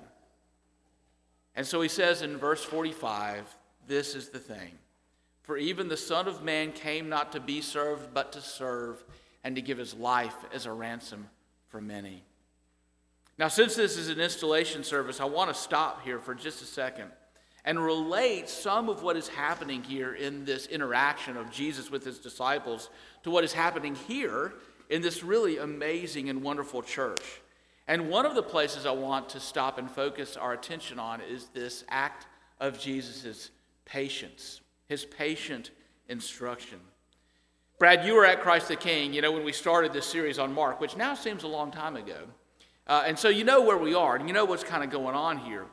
And 1.55 1.67
so 1.67 1.79
he 1.81 1.89
says 1.89 2.23
in 2.23 2.37
verse 2.37 2.63
45 2.63 3.55
this 3.87 4.15
is 4.15 4.29
the 4.29 4.39
thing. 4.39 4.71
For 5.43 5.57
even 5.57 5.89
the 5.89 5.97
Son 5.97 6.27
of 6.27 6.43
Man 6.43 6.71
came 6.71 7.07
not 7.07 7.31
to 7.33 7.39
be 7.39 7.61
served, 7.61 8.13
but 8.13 8.31
to 8.33 8.41
serve, 8.41 9.03
and 9.43 9.55
to 9.55 9.61
give 9.61 9.77
his 9.77 9.93
life 9.93 10.35
as 10.53 10.65
a 10.65 10.71
ransom 10.71 11.27
for 11.67 11.81
many. 11.81 12.23
Now, 13.37 13.47
since 13.47 13.75
this 13.75 13.97
is 13.97 14.09
an 14.09 14.19
installation 14.19 14.83
service, 14.83 15.19
I 15.19 15.25
want 15.25 15.49
to 15.49 15.59
stop 15.59 16.03
here 16.03 16.19
for 16.19 16.33
just 16.33 16.61
a 16.61 16.65
second 16.65 17.11
and 17.65 17.83
relate 17.83 18.49
some 18.49 18.89
of 18.89 19.03
what 19.03 19.15
is 19.15 19.27
happening 19.27 19.83
here 19.83 20.13
in 20.13 20.45
this 20.45 20.65
interaction 20.67 21.37
of 21.37 21.51
Jesus 21.51 21.91
with 21.91 22.03
his 22.03 22.19
disciples 22.19 22.89
to 23.23 23.31
what 23.31 23.43
is 23.43 23.53
happening 23.53 23.95
here 23.95 24.53
in 24.89 25.01
this 25.01 25.23
really 25.23 25.57
amazing 25.57 26.29
and 26.29 26.41
wonderful 26.41 26.81
church. 26.81 27.41
And 27.87 28.09
one 28.09 28.25
of 28.25 28.35
the 28.35 28.43
places 28.43 28.85
I 28.85 28.91
want 28.91 29.29
to 29.29 29.39
stop 29.39 29.77
and 29.77 29.89
focus 29.89 30.37
our 30.37 30.53
attention 30.53 30.97
on 30.97 31.21
is 31.21 31.47
this 31.53 31.83
act 31.89 32.27
of 32.59 32.79
Jesus' 32.79 33.51
patience, 33.85 34.61
his 34.87 35.05
patient 35.05 35.71
instruction. 36.09 36.79
Brad, 37.79 38.05
you 38.05 38.13
were 38.13 38.25
at 38.25 38.41
Christ 38.41 38.67
the 38.67 38.75
King, 38.75 39.13
you 39.13 39.21
know, 39.21 39.31
when 39.31 39.43
we 39.43 39.51
started 39.51 39.91
this 39.91 40.05
series 40.05 40.37
on 40.37 40.53
Mark, 40.53 40.79
which 40.79 40.95
now 40.95 41.15
seems 41.15 41.43
a 41.43 41.47
long 41.47 41.71
time 41.71 41.95
ago. 41.95 42.19
Uh, 42.85 43.03
and 43.05 43.17
so 43.17 43.29
you 43.29 43.43
know 43.43 43.61
where 43.61 43.77
we 43.77 43.93
are, 43.93 44.15
and 44.15 44.27
you 44.27 44.33
know 44.33 44.45
what's 44.45 44.63
kind 44.63 44.83
of 44.83 44.89
going 44.89 45.15
on 45.15 45.37
here 45.37 45.65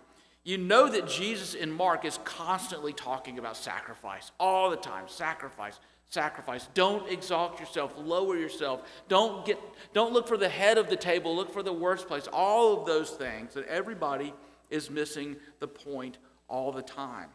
you 0.49 0.57
know 0.57 0.89
that 0.89 1.07
Jesus 1.07 1.53
in 1.53 1.71
Mark 1.71 2.07
is 2.07 2.19
constantly 2.25 2.95
talking 2.95 3.39
about 3.39 3.55
sacrifice 3.55 4.33
all 4.41 4.71
the 4.71 4.79
time 4.79 5.05
sacrifice, 5.07 5.79
sacrifice. 6.09 6.71
Don't 6.73 7.07
exalt 7.11 7.61
yourself, 7.61 7.93
lower 7.99 8.35
yourself. 8.35 8.81
Don't, 9.09 9.45
get, 9.45 9.61
don't 9.93 10.15
look 10.15 10.27
for 10.27 10.39
the 10.39 10.49
head 10.49 10.79
of 10.79 10.89
the 10.89 10.97
table, 10.97 11.37
look 11.37 11.53
for 11.53 11.63
the 11.63 11.73
worst 11.73 12.09
place. 12.09 12.27
All 12.33 12.81
of 12.81 12.87
those 12.87 13.11
things 13.11 13.53
that 13.53 13.67
everybody 13.67 14.33
is 14.71 14.89
missing 14.89 15.37
the 15.61 15.69
point 15.69 16.17
all 16.49 16.73
the 16.73 16.81
time. 16.81 17.29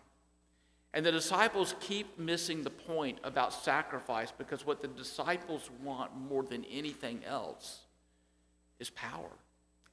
And 0.91 1.05
the 1.05 1.12
disciples 1.12 1.75
keep 1.79 2.17
missing 2.17 2.63
the 2.63 2.72
point 2.72 3.20
about 3.24 3.53
sacrifice 3.53 4.34
because 4.36 4.65
what 4.65 4.82
the 4.82 4.88
disciples 4.88 5.70
want 5.84 6.17
more 6.17 6.41
than 6.41 6.65
anything 6.65 7.22
else 7.27 7.82
is 8.79 8.89
power 8.89 9.29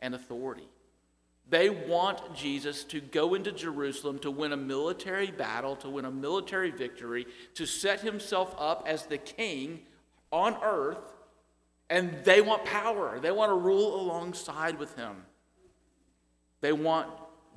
and 0.01 0.15
authority. 0.15 0.69
They 1.51 1.69
want 1.69 2.35
Jesus 2.35 2.85
to 2.85 3.01
go 3.01 3.35
into 3.35 3.51
Jerusalem 3.51 4.21
to 4.21 4.31
win 4.31 4.53
a 4.53 4.57
military 4.57 5.33
battle, 5.33 5.75
to 5.77 5.91
win 5.91 6.05
a 6.05 6.11
military 6.11 6.71
victory, 6.71 7.27
to 7.55 7.67
set 7.67 8.01
himself 8.01 8.55
up 8.57 8.85
as 8.87 9.07
the 9.07 9.19
king 9.19 9.81
on 10.31 10.57
earth, 10.63 11.13
and 11.91 12.25
they 12.25 12.41
want 12.41 12.65
power. 12.65 13.19
They 13.19 13.33
want 13.33 13.51
to 13.51 13.57
rule 13.57 14.01
alongside 14.01 14.79
with 14.79 14.95
him. 14.95 15.25
They 16.61 16.73
want 16.73 17.09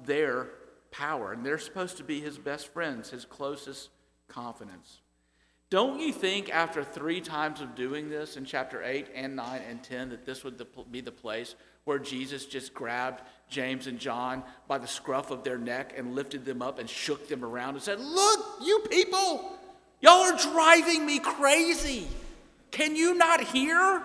their 0.03 0.49
power, 0.89 1.31
and 1.31 1.45
they're 1.45 1.59
supposed 1.59 1.97
to 1.97 2.03
be 2.03 2.19
his 2.19 2.39
best 2.39 2.73
friends, 2.73 3.11
his 3.11 3.25
closest 3.25 3.89
confidence. 4.27 5.01
Don't 5.69 5.99
you 5.99 6.11
think 6.11 6.49
after 6.51 6.83
three 6.83 7.21
times 7.21 7.61
of 7.61 7.75
doing 7.75 8.09
this 8.09 8.37
in 8.37 8.45
chapter 8.45 8.83
8 8.83 9.07
and 9.13 9.35
9 9.35 9.61
and 9.69 9.83
10 9.83 10.09
that 10.09 10.25
this 10.25 10.43
would 10.43 10.63
be 10.91 11.01
the 11.01 11.11
place 11.11 11.55
where 11.85 11.99
Jesus 11.99 12.45
just 12.45 12.73
grabbed 12.73 13.21
James 13.49 13.87
and 13.87 13.99
John 13.99 14.43
by 14.67 14.77
the 14.77 14.87
scruff 14.87 15.31
of 15.31 15.43
their 15.43 15.57
neck 15.57 15.93
and 15.97 16.15
lifted 16.15 16.45
them 16.45 16.61
up 16.61 16.79
and 16.79 16.89
shook 16.89 17.27
them 17.27 17.43
around 17.43 17.75
and 17.75 17.83
said, 17.83 17.99
Look, 17.99 18.45
you 18.63 18.83
people, 18.89 19.51
y'all 20.01 20.21
are 20.21 20.37
driving 20.37 21.05
me 21.05 21.19
crazy. 21.19 22.07
Can 22.71 22.95
you 22.95 23.13
not 23.13 23.41
hear 23.41 24.01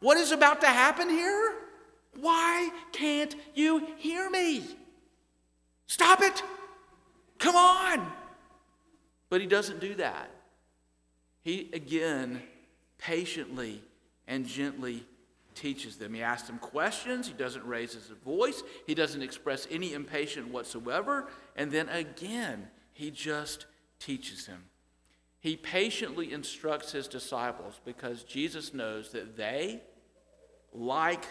what 0.00 0.16
is 0.16 0.32
about 0.32 0.60
to 0.60 0.66
happen 0.66 1.08
here? 1.08 1.54
Why 2.20 2.70
can't 2.92 3.34
you 3.54 3.86
hear 3.96 4.30
me? 4.30 4.64
Stop 5.86 6.22
it. 6.22 6.42
Come 7.38 7.56
on. 7.56 8.12
But 9.28 9.40
he 9.40 9.46
doesn't 9.46 9.80
do 9.80 9.94
that. 9.96 10.30
He 11.42 11.70
again 11.72 12.42
patiently 12.98 13.82
and 14.26 14.46
gently 14.46 15.04
teaches 15.54 15.96
them. 15.96 16.14
He 16.14 16.22
asks 16.22 16.48
them 16.48 16.58
questions. 16.58 17.28
He 17.28 17.34
doesn't 17.34 17.64
raise 17.64 17.94
his 17.94 18.10
voice. 18.24 18.62
He 18.86 18.94
doesn't 18.94 19.22
express 19.22 19.66
any 19.70 19.92
impatience 19.92 20.50
whatsoever. 20.50 21.28
And 21.56 21.70
then 21.70 21.88
again, 21.88 22.68
he 22.92 23.10
just 23.10 23.66
teaches 23.98 24.46
them. 24.46 24.64
He 25.40 25.56
patiently 25.56 26.32
instructs 26.32 26.92
his 26.92 27.06
disciples 27.06 27.80
because 27.84 28.22
Jesus 28.22 28.72
knows 28.72 29.10
that 29.12 29.36
they, 29.36 29.82
like 30.72 31.24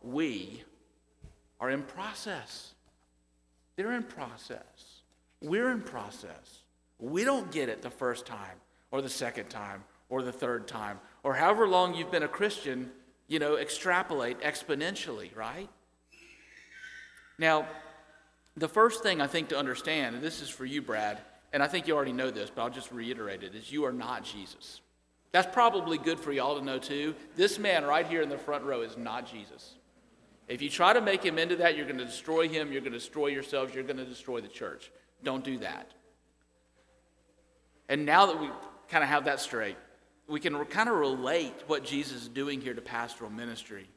we, 0.00 0.62
are 1.60 1.70
in 1.70 1.82
process. 1.82 2.74
They're 3.76 3.92
in 3.92 4.04
process. 4.04 5.02
We're 5.40 5.72
in 5.72 5.80
process. 5.80 6.62
We 6.98 7.24
don't 7.24 7.50
get 7.50 7.68
it 7.68 7.82
the 7.82 7.90
first 7.90 8.26
time 8.26 8.60
or 8.90 9.02
the 9.02 9.08
second 9.08 9.48
time 9.48 9.82
or 10.08 10.22
the 10.22 10.32
third 10.32 10.68
time 10.68 11.00
or 11.22 11.34
however 11.34 11.66
long 11.66 11.94
you've 11.94 12.10
been 12.10 12.22
a 12.22 12.28
Christian 12.28 12.90
you 13.32 13.38
know, 13.38 13.56
extrapolate 13.56 14.38
exponentially, 14.42 15.34
right? 15.34 15.70
Now, 17.38 17.66
the 18.58 18.68
first 18.68 19.02
thing 19.02 19.22
I 19.22 19.26
think 19.26 19.48
to 19.48 19.58
understand, 19.58 20.16
and 20.16 20.22
this 20.22 20.42
is 20.42 20.50
for 20.50 20.66
you, 20.66 20.82
Brad, 20.82 21.18
and 21.50 21.62
I 21.62 21.66
think 21.66 21.88
you 21.88 21.96
already 21.96 22.12
know 22.12 22.30
this, 22.30 22.50
but 22.54 22.60
I'll 22.60 22.68
just 22.68 22.92
reiterate 22.92 23.42
it, 23.42 23.54
is 23.54 23.72
you 23.72 23.86
are 23.86 23.92
not 23.92 24.22
Jesus. 24.22 24.82
That's 25.30 25.50
probably 25.50 25.96
good 25.96 26.20
for 26.20 26.30
y'all 26.30 26.58
to 26.58 26.64
know 26.64 26.78
too. 26.78 27.14
This 27.34 27.58
man 27.58 27.86
right 27.86 28.06
here 28.06 28.20
in 28.20 28.28
the 28.28 28.36
front 28.36 28.64
row 28.64 28.82
is 28.82 28.98
not 28.98 29.26
Jesus. 29.26 29.76
If 30.46 30.60
you 30.60 30.68
try 30.68 30.92
to 30.92 31.00
make 31.00 31.24
him 31.24 31.38
into 31.38 31.56
that, 31.56 31.74
you're 31.74 31.86
going 31.86 31.96
to 31.96 32.04
destroy 32.04 32.50
him, 32.50 32.70
you're 32.70 32.82
going 32.82 32.92
to 32.92 32.98
destroy 32.98 33.28
yourselves, 33.28 33.74
you're 33.74 33.82
going 33.82 33.96
to 33.96 34.04
destroy 34.04 34.42
the 34.42 34.48
church. 34.48 34.90
Don't 35.24 35.42
do 35.42 35.56
that. 35.60 35.90
And 37.88 38.04
now 38.04 38.26
that 38.26 38.38
we 38.38 38.50
kind 38.90 39.02
of 39.02 39.08
have 39.08 39.24
that 39.24 39.40
straight, 39.40 39.78
we 40.28 40.40
can 40.40 40.64
kind 40.66 40.88
of 40.88 40.96
relate 40.96 41.54
what 41.66 41.84
Jesus 41.84 42.22
is 42.22 42.28
doing 42.28 42.60
here 42.60 42.74
to 42.74 42.80
pastoral 42.80 43.30
ministry. 43.30 43.88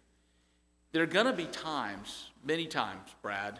There 0.91 1.03
are 1.03 1.08
going 1.08 1.25
to 1.25 1.34
be 1.34 1.46
times, 1.46 2.29
many 2.44 2.67
times, 2.67 3.10
Brad, 3.22 3.60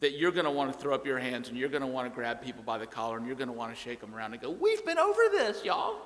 that 0.00 0.16
you're 0.16 0.30
going 0.30 0.44
to 0.44 0.50
want 0.50 0.72
to 0.72 0.78
throw 0.78 0.94
up 0.94 1.06
your 1.06 1.18
hands 1.18 1.48
and 1.48 1.58
you're 1.58 1.68
going 1.68 1.82
to 1.82 1.88
want 1.88 2.08
to 2.08 2.14
grab 2.14 2.40
people 2.40 2.62
by 2.62 2.78
the 2.78 2.86
collar 2.86 3.16
and 3.16 3.26
you're 3.26 3.36
going 3.36 3.48
to 3.48 3.54
want 3.54 3.74
to 3.74 3.80
shake 3.80 4.00
them 4.00 4.14
around 4.14 4.32
and 4.32 4.40
go, 4.40 4.50
We've 4.50 4.84
been 4.84 4.98
over 4.98 5.20
this, 5.32 5.64
y'all. 5.64 5.96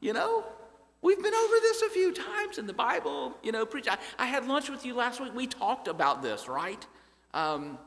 You 0.00 0.12
know, 0.12 0.44
we've 1.02 1.22
been 1.22 1.34
over 1.34 1.54
this 1.60 1.82
a 1.82 1.88
few 1.90 2.12
times 2.12 2.58
in 2.58 2.66
the 2.66 2.72
Bible. 2.72 3.36
You 3.42 3.52
know, 3.52 3.66
preach. 3.66 3.88
I, 3.88 3.98
I 4.18 4.26
had 4.26 4.46
lunch 4.46 4.68
with 4.68 4.84
you 4.84 4.94
last 4.94 5.20
week. 5.20 5.34
We 5.34 5.46
talked 5.46 5.88
about 5.88 6.22
this, 6.22 6.48
right? 6.48 6.86
Um, 7.34 7.78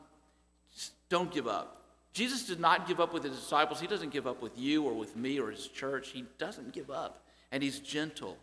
don't 1.08 1.30
give 1.30 1.46
up. 1.46 1.81
Jesus 2.12 2.44
did 2.44 2.60
not 2.60 2.86
give 2.86 3.00
up 3.00 3.14
with 3.14 3.24
his 3.24 3.38
disciples. 3.38 3.80
He 3.80 3.86
doesn't 3.86 4.10
give 4.10 4.26
up 4.26 4.42
with 4.42 4.58
you 4.58 4.84
or 4.84 4.92
with 4.92 5.16
me 5.16 5.40
or 5.40 5.50
his 5.50 5.66
church. 5.68 6.10
He 6.10 6.24
doesn't 6.38 6.72
give 6.72 6.90
up. 6.90 7.24
And 7.50 7.62
he's 7.62 7.80
gentle 7.80 8.36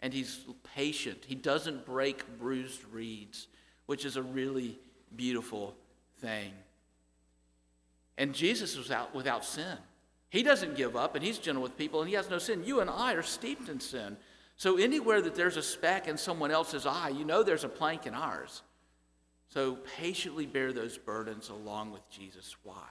and 0.00 0.12
he's 0.12 0.40
patient. 0.74 1.24
He 1.26 1.34
doesn't 1.34 1.86
break 1.86 2.38
bruised 2.38 2.84
reeds, 2.92 3.48
which 3.86 4.04
is 4.04 4.16
a 4.16 4.22
really 4.22 4.78
beautiful 5.14 5.74
thing. 6.20 6.52
And 8.18 8.34
Jesus 8.34 8.76
was 8.76 8.90
out 8.90 9.14
without 9.14 9.44
sin. 9.44 9.78
He 10.28 10.42
doesn't 10.42 10.76
give 10.76 10.96
up 10.96 11.14
and 11.14 11.24
he's 11.24 11.38
gentle 11.38 11.62
with 11.62 11.76
people 11.76 12.00
and 12.00 12.08
he 12.08 12.14
has 12.16 12.30
no 12.30 12.38
sin. 12.38 12.64
You 12.64 12.80
and 12.80 12.88
I 12.90 13.14
are 13.14 13.22
steeped 13.22 13.68
in 13.68 13.80
sin. 13.80 14.16
So 14.56 14.76
anywhere 14.76 15.20
that 15.22 15.34
there's 15.34 15.56
a 15.56 15.62
speck 15.62 16.08
in 16.08 16.16
someone 16.16 16.50
else's 16.50 16.86
eye, 16.86 17.08
you 17.10 17.24
know 17.24 17.42
there's 17.42 17.64
a 17.64 17.68
plank 17.68 18.06
in 18.06 18.14
ours. 18.14 18.62
So 19.52 19.76
patiently 19.98 20.46
bear 20.46 20.72
those 20.72 20.96
burdens 20.96 21.50
along 21.50 21.92
with 21.92 22.08
Jesus. 22.08 22.56
Why? 22.62 22.88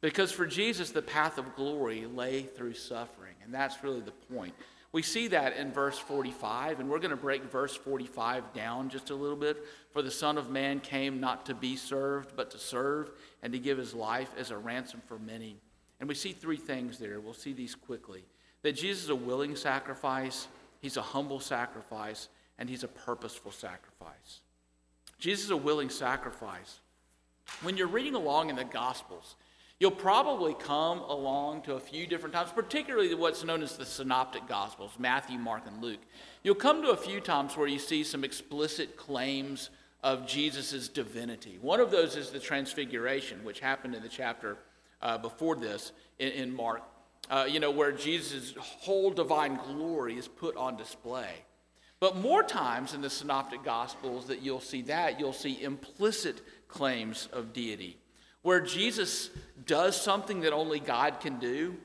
Because 0.00 0.32
for 0.32 0.46
Jesus, 0.46 0.90
the 0.90 1.00
path 1.00 1.38
of 1.38 1.54
glory 1.54 2.06
lay 2.06 2.42
through 2.42 2.74
suffering. 2.74 3.36
And 3.44 3.54
that's 3.54 3.84
really 3.84 4.00
the 4.00 4.10
point. 4.10 4.52
We 4.90 5.02
see 5.02 5.28
that 5.28 5.56
in 5.56 5.72
verse 5.72 5.96
45, 5.96 6.80
and 6.80 6.90
we're 6.90 6.98
going 6.98 7.10
to 7.10 7.16
break 7.16 7.44
verse 7.44 7.76
45 7.76 8.52
down 8.52 8.88
just 8.88 9.10
a 9.10 9.14
little 9.14 9.36
bit. 9.36 9.64
For 9.92 10.02
the 10.02 10.10
Son 10.10 10.38
of 10.38 10.50
Man 10.50 10.80
came 10.80 11.20
not 11.20 11.46
to 11.46 11.54
be 11.54 11.76
served, 11.76 12.34
but 12.34 12.50
to 12.50 12.58
serve, 12.58 13.12
and 13.42 13.52
to 13.52 13.58
give 13.60 13.78
his 13.78 13.94
life 13.94 14.30
as 14.36 14.50
a 14.50 14.58
ransom 14.58 15.02
for 15.06 15.20
many. 15.20 15.56
And 16.00 16.08
we 16.08 16.16
see 16.16 16.32
three 16.32 16.56
things 16.56 16.98
there. 16.98 17.20
We'll 17.20 17.32
see 17.32 17.52
these 17.52 17.76
quickly 17.76 18.24
that 18.62 18.72
Jesus 18.72 19.04
is 19.04 19.10
a 19.10 19.16
willing 19.16 19.54
sacrifice, 19.54 20.48
he's 20.80 20.96
a 20.96 21.02
humble 21.02 21.38
sacrifice, 21.38 22.28
and 22.58 22.68
he's 22.68 22.82
a 22.82 22.88
purposeful 22.88 23.52
sacrifice. 23.52 24.40
Jesus 25.24 25.46
is 25.46 25.50
a 25.52 25.56
willing 25.56 25.88
sacrifice. 25.88 26.80
When 27.62 27.78
you're 27.78 27.86
reading 27.86 28.14
along 28.14 28.50
in 28.50 28.56
the 28.56 28.64
Gospels, 28.64 29.36
you'll 29.80 29.90
probably 29.90 30.52
come 30.52 30.98
along 30.98 31.62
to 31.62 31.76
a 31.76 31.80
few 31.80 32.06
different 32.06 32.34
times, 32.34 32.50
particularly 32.54 33.14
what's 33.14 33.42
known 33.42 33.62
as 33.62 33.78
the 33.78 33.86
Synoptic 33.86 34.46
Gospels 34.46 34.90
Matthew, 34.98 35.38
Mark, 35.38 35.62
and 35.66 35.82
Luke. 35.82 36.02
You'll 36.42 36.54
come 36.54 36.82
to 36.82 36.90
a 36.90 36.96
few 36.98 37.22
times 37.22 37.56
where 37.56 37.66
you 37.66 37.78
see 37.78 38.04
some 38.04 38.22
explicit 38.22 38.98
claims 38.98 39.70
of 40.02 40.26
Jesus' 40.26 40.88
divinity. 40.88 41.56
One 41.58 41.80
of 41.80 41.90
those 41.90 42.16
is 42.16 42.28
the 42.28 42.38
Transfiguration, 42.38 43.42
which 43.44 43.60
happened 43.60 43.94
in 43.94 44.02
the 44.02 44.10
chapter 44.10 44.58
uh, 45.00 45.16
before 45.16 45.56
this 45.56 45.92
in, 46.18 46.32
in 46.32 46.54
Mark, 46.54 46.82
uh, 47.30 47.46
you 47.48 47.60
know, 47.60 47.70
where 47.70 47.92
Jesus' 47.92 48.52
whole 48.58 49.10
divine 49.10 49.58
glory 49.68 50.18
is 50.18 50.28
put 50.28 50.54
on 50.58 50.76
display. 50.76 51.44
But 52.04 52.18
more 52.18 52.42
times 52.42 52.92
in 52.92 53.00
the 53.00 53.08
Synoptic 53.08 53.64
Gospels 53.64 54.26
that 54.26 54.42
you'll 54.42 54.60
see 54.60 54.82
that, 54.82 55.18
you'll 55.18 55.32
see 55.32 55.62
implicit 55.62 56.42
claims 56.68 57.30
of 57.32 57.54
deity, 57.54 57.96
where 58.42 58.60
Jesus 58.60 59.30
does 59.64 59.98
something 59.98 60.40
that 60.40 60.52
only 60.52 60.80
God 60.80 61.18
can 61.18 61.38
do, 61.38 61.78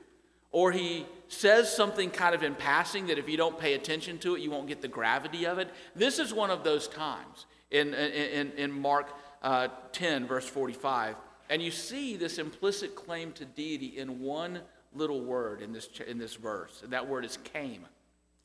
or 0.52 0.72
he 0.72 1.06
says 1.28 1.74
something 1.74 2.10
kind 2.10 2.34
of 2.34 2.42
in 2.42 2.54
passing 2.54 3.06
that 3.06 3.16
if 3.16 3.30
you 3.30 3.38
don't 3.38 3.58
pay 3.58 3.72
attention 3.72 4.18
to 4.18 4.36
it, 4.36 4.42
you 4.42 4.50
won't 4.50 4.68
get 4.68 4.82
the 4.82 4.88
gravity 4.88 5.46
of 5.46 5.58
it. 5.58 5.70
This 5.96 6.18
is 6.18 6.34
one 6.34 6.50
of 6.50 6.64
those 6.64 6.86
times 6.86 7.46
in, 7.70 7.94
in, 7.94 8.52
in 8.58 8.70
Mark 8.70 9.16
uh, 9.42 9.68
10, 9.92 10.26
verse 10.26 10.46
45. 10.46 11.16
And 11.48 11.62
you 11.62 11.70
see 11.70 12.18
this 12.18 12.36
implicit 12.36 12.94
claim 12.94 13.32
to 13.32 13.46
deity 13.46 13.96
in 13.96 14.20
one 14.20 14.60
little 14.92 15.22
word 15.22 15.62
in 15.62 15.72
this, 15.72 15.88
in 16.06 16.18
this 16.18 16.34
verse. 16.34 16.82
And 16.84 16.92
that 16.92 17.08
word 17.08 17.24
is 17.24 17.38
came. 17.38 17.86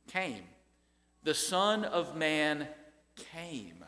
Came. 0.07 0.43
The 1.25 1.33
Son 1.33 1.83
of 1.83 2.15
Man 2.15 2.67
came 3.33 3.83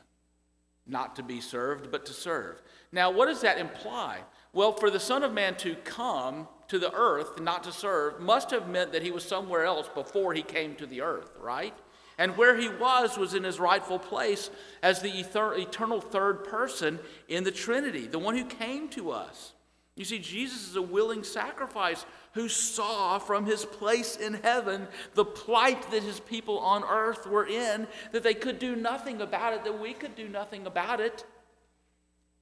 not 0.87 1.15
to 1.17 1.23
be 1.23 1.39
served, 1.39 1.91
but 1.91 2.05
to 2.07 2.13
serve. 2.13 2.61
Now, 2.91 3.11
what 3.11 3.27
does 3.27 3.41
that 3.41 3.59
imply? 3.59 4.21
Well, 4.53 4.73
for 4.73 4.89
the 4.89 4.99
Son 4.99 5.21
of 5.21 5.33
Man 5.33 5.55
to 5.57 5.75
come 5.75 6.47
to 6.67 6.79
the 6.79 6.91
earth, 6.91 7.39
not 7.39 7.63
to 7.65 7.71
serve, 7.71 8.19
must 8.19 8.49
have 8.49 8.67
meant 8.67 8.91
that 8.91 9.03
he 9.03 9.11
was 9.11 9.23
somewhere 9.23 9.65
else 9.65 9.87
before 9.93 10.33
he 10.33 10.41
came 10.41 10.73
to 10.77 10.87
the 10.87 11.01
earth, 11.01 11.29
right? 11.39 11.75
And 12.17 12.35
where 12.37 12.57
he 12.57 12.69
was 12.69 13.19
was 13.19 13.35
in 13.35 13.43
his 13.43 13.59
rightful 13.59 13.99
place 13.99 14.49
as 14.81 15.01
the 15.01 15.19
eternal 15.19 16.01
third 16.01 16.43
person 16.43 16.97
in 17.27 17.43
the 17.43 17.51
Trinity, 17.51 18.07
the 18.07 18.17
one 18.17 18.35
who 18.35 18.45
came 18.45 18.89
to 18.89 19.11
us. 19.11 19.53
You 19.95 20.05
see, 20.05 20.17
Jesus 20.17 20.69
is 20.69 20.75
a 20.75 20.81
willing 20.81 21.23
sacrifice 21.23 22.03
who 22.33 22.49
saw 22.49 23.17
from 23.19 23.45
his 23.45 23.65
place 23.65 24.15
in 24.15 24.35
heaven 24.35 24.87
the 25.15 25.25
plight 25.25 25.89
that 25.91 26.03
his 26.03 26.19
people 26.19 26.59
on 26.59 26.83
earth 26.83 27.25
were 27.25 27.47
in, 27.47 27.87
that 28.11 28.23
they 28.23 28.33
could 28.33 28.59
do 28.59 28.75
nothing 28.75 29.21
about 29.21 29.53
it, 29.53 29.63
that 29.63 29.79
we 29.79 29.93
could 29.93 30.15
do 30.15 30.27
nothing 30.27 30.65
about 30.65 30.99
it. 30.99 31.25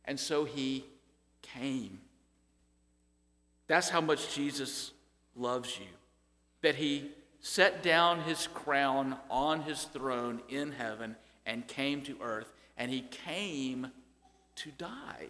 And 0.05 0.19
so 0.19 0.45
he 0.45 0.85
came. 1.41 1.99
That's 3.67 3.89
how 3.89 4.01
much 4.01 4.35
Jesus 4.35 4.91
loves 5.35 5.79
you, 5.79 5.87
that 6.61 6.75
he 6.75 7.11
set 7.39 7.83
down 7.83 8.21
his 8.21 8.47
crown 8.47 9.17
on 9.29 9.61
his 9.61 9.83
throne 9.83 10.41
in 10.49 10.71
heaven 10.71 11.15
and 11.45 11.67
came 11.67 12.01
to 12.01 12.17
earth. 12.21 12.51
And 12.77 12.91
he 12.91 13.01
came 13.01 13.91
to 14.55 14.71
die. 14.71 15.27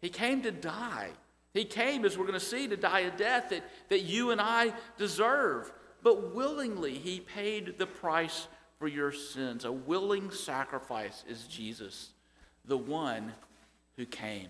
He 0.00 0.08
came 0.08 0.42
to 0.42 0.50
die. 0.50 1.10
He 1.54 1.64
came, 1.64 2.04
as 2.04 2.18
we're 2.18 2.26
going 2.26 2.38
to 2.38 2.44
see, 2.44 2.66
to 2.66 2.76
die 2.76 3.00
a 3.00 3.16
death 3.16 3.50
that, 3.50 3.62
that 3.88 4.02
you 4.02 4.32
and 4.32 4.40
I 4.40 4.74
deserve. 4.98 5.72
But 6.02 6.34
willingly, 6.34 6.94
he 6.94 7.20
paid 7.20 7.78
the 7.78 7.86
price 7.86 8.48
for 8.78 8.88
your 8.88 9.12
sins. 9.12 9.64
A 9.64 9.72
willing 9.72 10.32
sacrifice 10.32 11.24
is 11.28 11.46
Jesus, 11.46 12.10
the 12.64 12.76
one 12.76 13.32
who 13.96 14.04
came. 14.04 14.48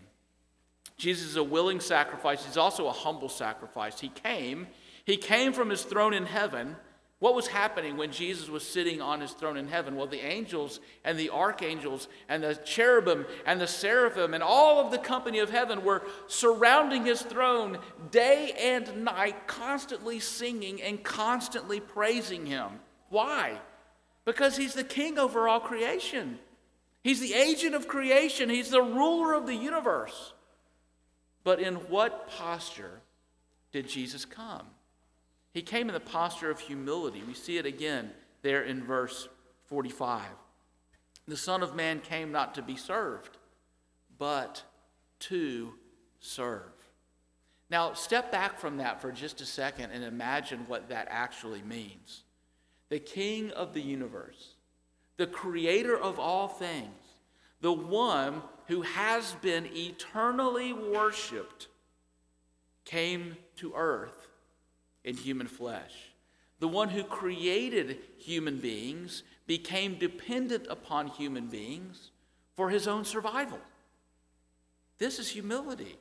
Jesus 0.97 1.27
is 1.27 1.37
a 1.37 1.45
willing 1.45 1.81
sacrifice. 1.81 2.45
He's 2.45 2.57
also 2.57 2.87
a 2.87 2.93
humble 2.93 3.29
sacrifice. 3.29 4.01
He 4.01 4.09
came, 4.09 4.67
he 5.05 5.19
came 5.19 5.53
from 5.53 5.69
his 5.69 5.83
throne 5.83 6.15
in 6.15 6.25
heaven. 6.25 6.75
What 7.25 7.35
was 7.35 7.47
happening 7.47 7.97
when 7.97 8.13
Jesus 8.13 8.51
was 8.51 8.63
sitting 8.63 9.01
on 9.01 9.23
his 9.23 9.33
throne 9.33 9.57
in 9.57 9.67
heaven? 9.67 9.97
Well, 9.97 10.07
the 10.07 10.23
angels 10.23 10.79
and 11.07 11.19
the 11.19 11.31
archangels 11.31 12.07
and 12.29 12.43
the 12.43 12.55
cherubim 12.55 13.25
and 13.47 13.59
the 13.59 13.67
seraphim 13.67 14.35
and 14.35 14.43
all 14.43 14.85
of 14.85 14.91
the 14.91 14.99
company 14.99 15.39
of 15.39 15.49
heaven 15.49 15.87
were 15.87 16.03
surrounding 16.27 17.07
his 17.07 17.23
throne 17.23 17.79
day 18.11 18.53
and 18.61 19.07
night, 19.07 19.47
constantly 19.47 20.21
singing 20.21 20.83
and 20.83 21.03
constantly 21.03 21.81
praising 21.81 22.45
him. 22.45 22.73
Why? 23.09 23.59
Because 24.27 24.59
he's 24.59 24.75
the 24.75 24.85
king 24.85 25.19
over 25.19 25.49
all 25.49 25.61
creation. 25.61 26.39
He's 27.03 27.21
the 27.21 27.33
agent 27.33 27.75
of 27.75 27.89
creation. 27.89 28.51
He's 28.51 28.69
the 28.69 28.83
ruler 28.83 29.33
of 29.33 29.47
the 29.47 29.57
universe. 29.57 30.35
But 31.43 31.59
in 31.59 31.77
what 31.89 32.29
posture 32.29 33.01
did 33.73 33.89
Jesus 33.89 34.27
come? 34.27 34.67
He 35.55 35.63
came 35.63 35.89
in 35.89 35.95
the 35.95 36.01
posture 36.01 36.51
of 36.51 36.59
humility. 36.59 37.23
We 37.27 37.33
see 37.33 37.59
it 37.59 37.65
again 37.65 38.11
there 38.43 38.63
in 38.63 38.83
verse 38.83 39.29
45. 39.67 40.27
The 41.29 41.37
Son 41.37 41.63
of 41.63 41.77
Man 41.77 42.01
came 42.01 42.33
not 42.33 42.57
to 42.57 42.63
be 42.63 42.77
served, 42.77 43.39
but 44.19 44.65
to 45.21 45.75
serve. 46.19 46.73
Now, 47.71 47.95
step 47.95 48.33
back 48.33 48.59
from 48.59 48.79
that 48.79 49.01
for 49.01 49.13
just 49.13 49.41
a 49.41 49.47
second 49.47 49.93
and 49.93 50.05
imagine 50.05 50.65
what 50.67 50.89
that 50.89 51.07
actually 51.09 51.63
means. 51.63 52.25
The 52.89 52.99
King 52.99 53.53
of 53.53 53.75
the 53.75 53.81
universe, 53.81 54.57
the 55.17 55.27
creator 55.27 55.97
of 55.97 56.19
all 56.19 56.49
things, 56.49 57.17
the 57.61 57.73
one 57.73 58.43
who 58.67 58.83
has 58.83 59.35
been 59.41 59.67
eternally 59.73 60.73
worshiped, 60.73 61.69
came 62.85 63.37
to 63.57 63.73
earth 63.75 64.24
in 65.05 65.17
human 65.17 65.47
flesh. 65.47 65.93
The 66.61 66.69
one 66.69 66.89
who 66.89 67.05
created 67.05 67.99
human 68.19 68.59
beings 68.59 69.23
became 69.47 69.99
dependent 69.99 70.67
upon 70.71 71.09
human 71.09 71.49
beings 71.49 72.11
for 72.55 72.71
his 72.71 72.89
own 72.89 73.05
survival. 73.05 73.59
This 74.99 75.19
is 75.19 75.29
humility. 75.29 75.99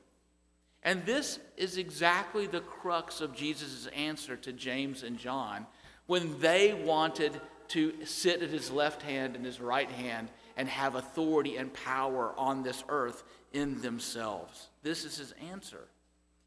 And 0.84 1.06
this 1.06 1.40
is 1.58 1.78
exactly 1.78 2.46
the 2.46 2.60
crux 2.60 3.22
of 3.22 3.36
Jesus' 3.36 3.88
answer 3.96 4.36
to 4.38 4.52
James 4.52 5.04
and 5.04 5.18
John 5.18 5.66
when 6.06 6.40
they 6.40 6.74
wanted 6.74 7.40
to 7.70 8.06
sit 8.06 8.42
at 8.42 8.50
his 8.50 8.70
left 8.70 9.02
hand 9.02 9.36
and 9.36 9.46
his 9.46 9.62
right 9.62 9.90
hand 9.90 10.30
and 10.58 10.68
have 10.68 10.96
authority 10.96 11.56
and 11.56 11.74
power 11.74 12.34
on 12.38 12.62
this 12.64 12.84
earth 12.90 13.24
in 13.54 13.82
themselves. 13.82 14.68
This 14.84 15.06
is 15.06 15.18
his 15.18 15.34
answer. 15.50 15.88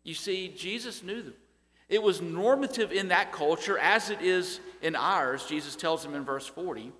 You 0.05 0.15
see, 0.15 0.55
Jesus 0.57 1.03
knew. 1.03 1.33
It 1.89 2.03
was 2.03 2.21
normative 2.21 2.93
in 2.93 3.09
that 3.09 3.33
culture 3.33 3.79
as 3.79 4.11
it 4.11 4.21
is 4.21 4.61
in 4.83 4.97
ours, 4.97 5.47
Jesus 5.47 5.77
tells 5.77 6.03
them 6.03 6.15
in 6.15 6.25
verse 6.25 6.47
40. 6.47 6.93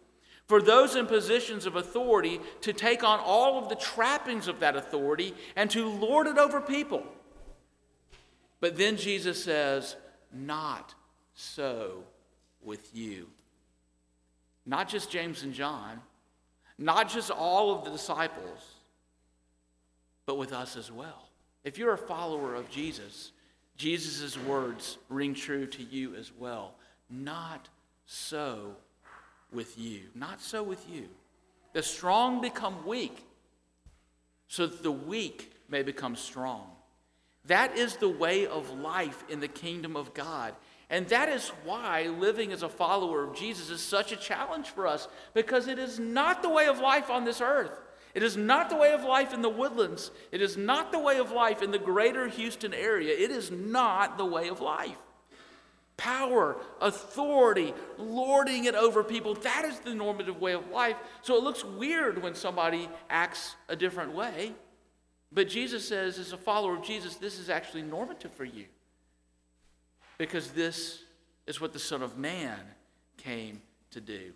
For 0.47 0.63
those 0.63 0.95
in 0.95 1.07
positions 1.07 1.67
of 1.67 1.75
authority 1.75 2.41
to 2.61 2.73
take 2.73 3.03
on 3.03 3.19
all 3.19 3.59
of 3.59 3.69
the 3.69 3.75
trappings 3.75 4.47
of 4.47 4.61
that 4.61 4.77
authority 4.77 5.35
and 5.57 5.69
to 5.73 5.89
lord 5.89 6.29
it 6.29 6.39
over 6.39 6.61
people. 6.61 7.03
But 8.61 8.77
then 8.77 8.97
Jesus 8.97 9.43
says, 9.43 9.97
Not 10.33 10.95
so 11.35 12.05
with 12.63 12.95
you. 12.95 13.27
Not 14.65 14.89
just 14.89 15.11
James 15.11 15.43
and 15.43 15.53
John, 15.53 16.01
not 16.79 17.09
just 17.09 17.31
all 17.31 17.77
of 17.77 17.85
the 17.85 17.91
disciples, 17.91 18.75
but 20.27 20.39
with 20.39 20.53
us 20.53 20.77
as 20.77 20.91
well. 20.91 21.29
If 21.65 21.79
you're 21.79 21.93
a 21.93 21.99
follower 21.99 22.55
of 22.55 22.71
Jesus, 22.71 23.33
Jesus' 23.77 24.39
words 24.39 24.99
ring 25.09 25.35
true 25.35 25.67
to 25.67 25.83
you 25.83 26.15
as 26.15 26.33
well. 26.39 26.75
Not 27.11 27.69
so 28.07 28.77
with 29.53 29.79
you. 29.79 30.03
Not 30.15 30.41
so 30.41 30.63
with 30.63 30.89
you. 30.89 31.09
The 31.73 31.83
strong 31.83 32.41
become 32.41 32.87
weak, 32.87 33.27
so 34.49 34.67
that 34.67 34.83
the 34.83 34.93
weak 34.93 35.53
may 35.69 35.83
become 35.83 36.17
strong. 36.17 36.71
That 37.45 37.77
is 37.77 37.97
the 37.97 38.09
way 38.09 38.47
of 38.47 38.71
life 38.81 39.25
in 39.29 39.41
the 39.41 39.49
kingdom 39.49 39.97
of 39.97 40.15
God. 40.15 40.55
And 40.89 41.09
that 41.09 41.29
is 41.29 41.49
why 41.65 42.05
living 42.05 42.53
as 42.53 42.63
a 42.63 42.69
follower 42.69 43.25
of 43.25 43.37
Jesus 43.37 43.71
is 43.71 43.81
such 43.81 44.13
a 44.13 44.17
challenge 44.17 44.69
for 44.69 44.87
us, 44.87 45.09
because 45.35 45.69
it 45.69 45.79
is 45.79 45.99
not 45.99 46.43
the 46.43 46.49
way 46.49 46.67
of 46.67 46.79
life 46.79 47.11
on 47.11 47.25
this 47.25 47.41
earth. 47.41 47.79
It 48.17 48.23
is 48.23 48.35
not 48.35 48.71
the 48.71 48.77
way 48.77 48.95
of 48.95 49.05
life 49.05 49.35
in 49.35 49.43
the 49.43 49.51
woodlands. 49.51 50.11
It 50.33 50.41
is 50.41 50.57
not 50.57 50.91
the 50.91 50.99
way 50.99 51.19
of 51.19 51.33
life 51.33 51.61
in 51.61 51.71
the 51.71 51.79
greater 51.79 52.27
Houston 52.27 52.73
area. 52.73 53.15
It 53.15 53.31
is 53.31 53.51
not 53.51 54.17
the 54.17 54.25
way 54.25 54.49
of 54.49 54.63
life. 54.63 54.97
Power, 55.99 56.57
authority, 56.81 57.75
lording 57.99 58.65
it 58.65 58.75
over 58.75 59.05
people, 59.05 59.35
that 59.35 59.67
is 59.67 59.81
the 59.81 59.95
normative 59.95 60.41
way 60.41 60.55
of 60.55 60.71
life. 60.71 60.97
So 61.21 61.37
it 61.37 61.43
looks 61.43 61.63
weird 61.63 62.23
when 62.23 62.35
somebody 62.35 62.89
acts 63.11 63.55
a 63.69 63.77
different 63.77 64.13
way. 64.13 64.55
But 65.31 65.51
Jesus 65.51 65.87
says, 65.87 66.19
as 66.19 66.33
a 66.33 66.39
follower 66.39 66.77
of 66.77 66.83
Jesus, 66.83 67.17
this 67.17 67.39
is 67.39 67.51
actually 67.51 67.83
normative 67.83 68.33
for 68.33 68.47
you 68.47 68.65
because 70.17 70.53
this 70.53 71.03
is 71.47 71.61
what 71.61 71.75
the 71.75 71.79
Son 71.79 72.03
of 72.03 72.17
Man 72.17 72.61
came 73.19 73.61
to 73.91 74.01
do. 74.01 74.33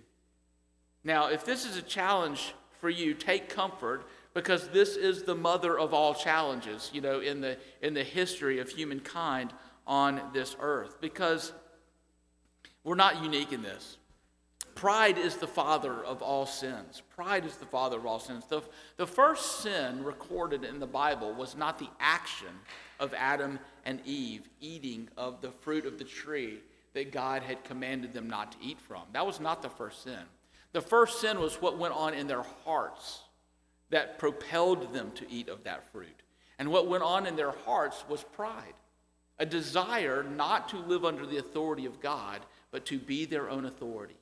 Now, 1.02 1.28
if 1.28 1.46
this 1.46 1.64
is 1.64 1.78
a 1.78 1.82
challenge 1.82 2.52
for 2.80 2.90
you, 2.90 3.14
take 3.14 3.48
comfort 3.48 4.06
because 4.34 4.68
this 4.68 4.96
is 4.96 5.24
the 5.24 5.34
mother 5.34 5.78
of 5.78 5.92
all 5.92 6.14
challenges, 6.14 6.90
you 6.92 7.00
know, 7.00 7.20
in 7.20 7.40
the, 7.40 7.56
in 7.82 7.94
the 7.94 8.04
history 8.04 8.58
of 8.58 8.68
humankind 8.68 9.52
on 9.86 10.20
this 10.32 10.56
earth. 10.60 11.00
Because 11.00 11.52
we're 12.84 12.94
not 12.94 13.22
unique 13.22 13.52
in 13.52 13.62
this. 13.62 13.96
Pride 14.74 15.18
is 15.18 15.36
the 15.36 15.46
father 15.46 16.02
of 16.04 16.22
all 16.22 16.46
sins. 16.46 17.02
Pride 17.14 17.44
is 17.44 17.56
the 17.56 17.66
father 17.66 17.98
of 17.98 18.06
all 18.06 18.20
sins. 18.20 18.46
The, 18.46 18.62
the 18.96 19.06
first 19.06 19.60
sin 19.60 20.02
recorded 20.02 20.64
in 20.64 20.78
the 20.78 20.86
Bible 20.86 21.34
was 21.34 21.56
not 21.56 21.78
the 21.78 21.90
action 21.98 22.48
of 22.98 23.12
Adam 23.14 23.58
and 23.84 24.00
Eve 24.06 24.48
eating 24.60 25.08
of 25.16 25.40
the 25.42 25.50
fruit 25.50 25.84
of 25.84 25.98
the 25.98 26.04
tree 26.04 26.60
that 26.94 27.12
God 27.12 27.42
had 27.42 27.62
commanded 27.64 28.12
them 28.12 28.28
not 28.28 28.52
to 28.52 28.58
eat 28.62 28.80
from. 28.80 29.02
That 29.12 29.26
was 29.26 29.40
not 29.40 29.60
the 29.60 29.68
first 29.68 30.02
sin. 30.02 30.22
The 30.72 30.80
first 30.80 31.20
sin 31.20 31.40
was 31.40 31.60
what 31.60 31.78
went 31.78 31.94
on 31.94 32.14
in 32.14 32.26
their 32.26 32.44
hearts 32.64 33.20
that 33.90 34.18
propelled 34.18 34.92
them 34.92 35.10
to 35.12 35.30
eat 35.30 35.48
of 35.48 35.64
that 35.64 35.90
fruit. 35.92 36.22
And 36.58 36.70
what 36.70 36.88
went 36.88 37.02
on 37.02 37.26
in 37.26 37.36
their 37.36 37.50
hearts 37.50 38.04
was 38.08 38.22
pride, 38.22 38.74
a 39.38 39.46
desire 39.46 40.22
not 40.22 40.68
to 40.68 40.76
live 40.76 41.04
under 41.04 41.26
the 41.26 41.38
authority 41.38 41.86
of 41.86 42.00
God, 42.00 42.40
but 42.70 42.86
to 42.86 42.98
be 42.98 43.24
their 43.24 43.50
own 43.50 43.64
authority 43.64 44.16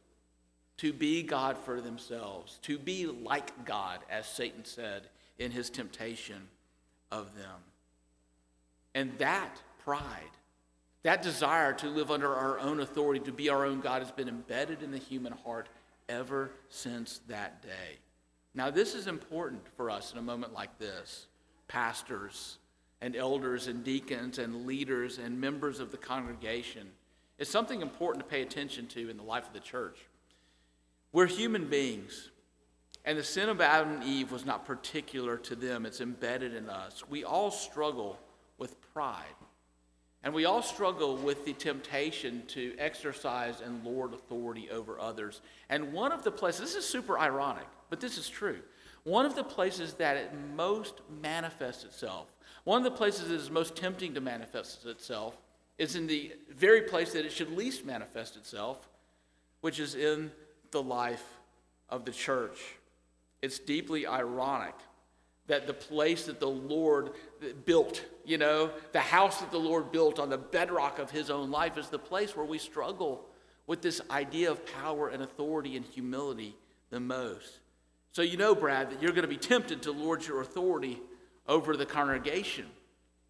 to 0.79 0.93
be 0.93 1.23
God 1.23 1.59
for 1.59 1.81
themselves, 1.81 2.59
to 2.63 2.79
be 2.79 3.07
like 3.07 3.65
God, 3.65 3.99
as 4.09 4.27
Satan 4.27 4.65
said 4.65 5.09
in 5.39 5.51
his 5.51 5.71
temptation 5.71 6.49
of 7.11 7.37
them. 7.37 7.61
And 8.95 9.17
that 9.19 9.61
pride, 9.85 10.31
that 11.03 11.23
desire 11.23 11.73
to 11.75 11.89
live 11.89 12.11
under 12.11 12.33
our 12.35 12.59
own 12.61 12.81
authority, 12.81 13.21
to 13.25 13.33
be 13.33 13.49
our 13.49 13.67
own 13.67 13.81
God, 13.81 14.03
has 14.03 14.13
been 14.13 14.29
embedded 14.29 14.83
in 14.83 14.93
the 14.93 14.99
human 14.99 15.33
heart 15.33 15.69
ever 16.09 16.51
since 16.69 17.21
that 17.29 17.63
day. 17.63 17.99
Now, 18.55 18.71
this 18.71 18.95
is 18.95 19.07
important 19.07 19.63
for 19.77 19.91
us 19.91 20.13
in 20.13 20.19
a 20.19 20.23
moment 20.23 20.53
like 20.53 20.79
this. 20.79 21.27
Pastors 21.69 22.59
and 23.01 23.15
elders 23.15 23.67
and 23.67 23.85
deacons 23.85 24.39
and 24.39 24.67
leaders 24.67 25.19
and 25.19 25.41
members 25.41 25.81
of 25.81 25.91
the 25.91 25.97
congregation. 25.97 26.89
It's 27.39 27.51
something 27.51 27.83
important 27.83 28.25
to 28.25 28.31
pay 28.31 28.43
attention 28.43 28.87
to 28.89 29.09
in 29.09 29.17
the 29.17 29.23
life 29.23 29.47
of 29.47 29.53
the 29.53 29.61
church. 29.61 29.99
We're 31.13 31.27
human 31.27 31.67
beings. 31.67 32.31
And 33.05 33.17
the 33.17 33.25
sin 33.25 33.49
of 33.49 33.61
Adam 33.61 33.95
and 33.95 34.05
Eve 34.05 34.33
was 34.33 34.45
not 34.45 34.67
particular 34.67 35.39
to 35.39 35.57
them, 35.57 35.87
it's 35.87 36.01
embedded 36.01 36.55
in 36.55 36.69
us. 36.69 37.09
We 37.09 37.25
all 37.25 37.51
struggle 37.51 38.19
with 38.59 38.81
pride. 38.93 39.25
And 40.25 40.35
we 40.35 40.45
all 40.45 40.63
struggle 40.63 41.17
with 41.17 41.45
the 41.45 41.53
temptation 41.53 42.43
to 42.49 42.75
exercise 42.79 43.61
and 43.61 43.85
lord 43.85 44.13
authority 44.13 44.69
over 44.71 44.99
others. 44.99 45.41
And 45.69 45.93
one 45.93 46.13
of 46.13 46.25
the 46.25 46.33
places, 46.33 46.61
this 46.61 46.75
is 46.75 46.85
super 46.85 47.19
ironic, 47.19 47.67
but 47.89 48.01
this 48.01 48.19
is 48.19 48.29
true. 48.29 48.59
One 49.05 49.25
of 49.25 49.37
the 49.37 49.45
places 49.45 49.95
that 49.95 50.17
it 50.17 50.33
most 50.57 51.01
manifests 51.23 51.85
itself, 51.85 52.27
one 52.65 52.79
of 52.79 52.85
the 52.85 52.97
places 52.97 53.29
that 53.29 53.35
is 53.35 53.51
most 53.51 53.77
tempting 53.77 54.15
to 54.15 54.21
manifest 54.21 54.85
itself, 54.87 55.37
is 55.79 55.95
in 55.95 56.09
the 56.09 56.33
very 56.51 56.83
place 56.83 57.13
that 57.13 57.25
it 57.25 57.33
should 57.33 57.53
least 57.53 57.87
manifest 57.87 58.37
itself, 58.37 58.89
which 59.61 59.79
is 59.79 59.95
in 59.95 60.33
the 60.73 60.83
life 60.83 61.25
of 61.89 62.05
the 62.05 62.11
church. 62.11 62.59
It's 63.41 63.61
deeply 63.61 64.07
ironic 64.07 64.75
that 65.49 65.67
the 65.67 65.75
place 65.75 66.27
that 66.27 66.41
the 66.41 66.49
Lord 66.49 67.11
built, 67.65 68.05
you 68.25 68.39
know, 68.39 68.71
the 68.93 69.01
house 69.01 69.41
that 69.41 69.51
the 69.51 69.59
Lord 69.59 69.91
built 69.91 70.19
on 70.19 70.31
the 70.31 70.39
bedrock 70.39 70.99
of 70.99 71.11
his 71.11 71.31
own 71.31 71.51
life 71.51 71.77
is 71.77 71.89
the 71.89 71.99
place 71.99 72.37
where 72.37 72.47
we 72.47 72.59
struggle 72.59 73.27
with 73.67 73.83
this 73.83 74.01
idea 74.11 74.51
of 74.51 74.65
power 74.67 75.09
and 75.09 75.23
authority 75.23 75.77
and 75.77 75.85
humility 75.85 76.55
the 76.91 77.01
most. 77.01 77.61
So, 78.13 78.23
you 78.23 78.37
know, 78.37 78.55
Brad, 78.55 78.91
that 78.91 79.03
you're 79.03 79.13
going 79.13 79.23
to 79.23 79.29
be 79.29 79.37
tempted 79.37 79.83
to 79.83 79.93
lord 79.93 80.27
your 80.27 80.41
authority 80.41 81.01
over 81.47 81.77
the 81.77 81.87
congregation 81.87 82.67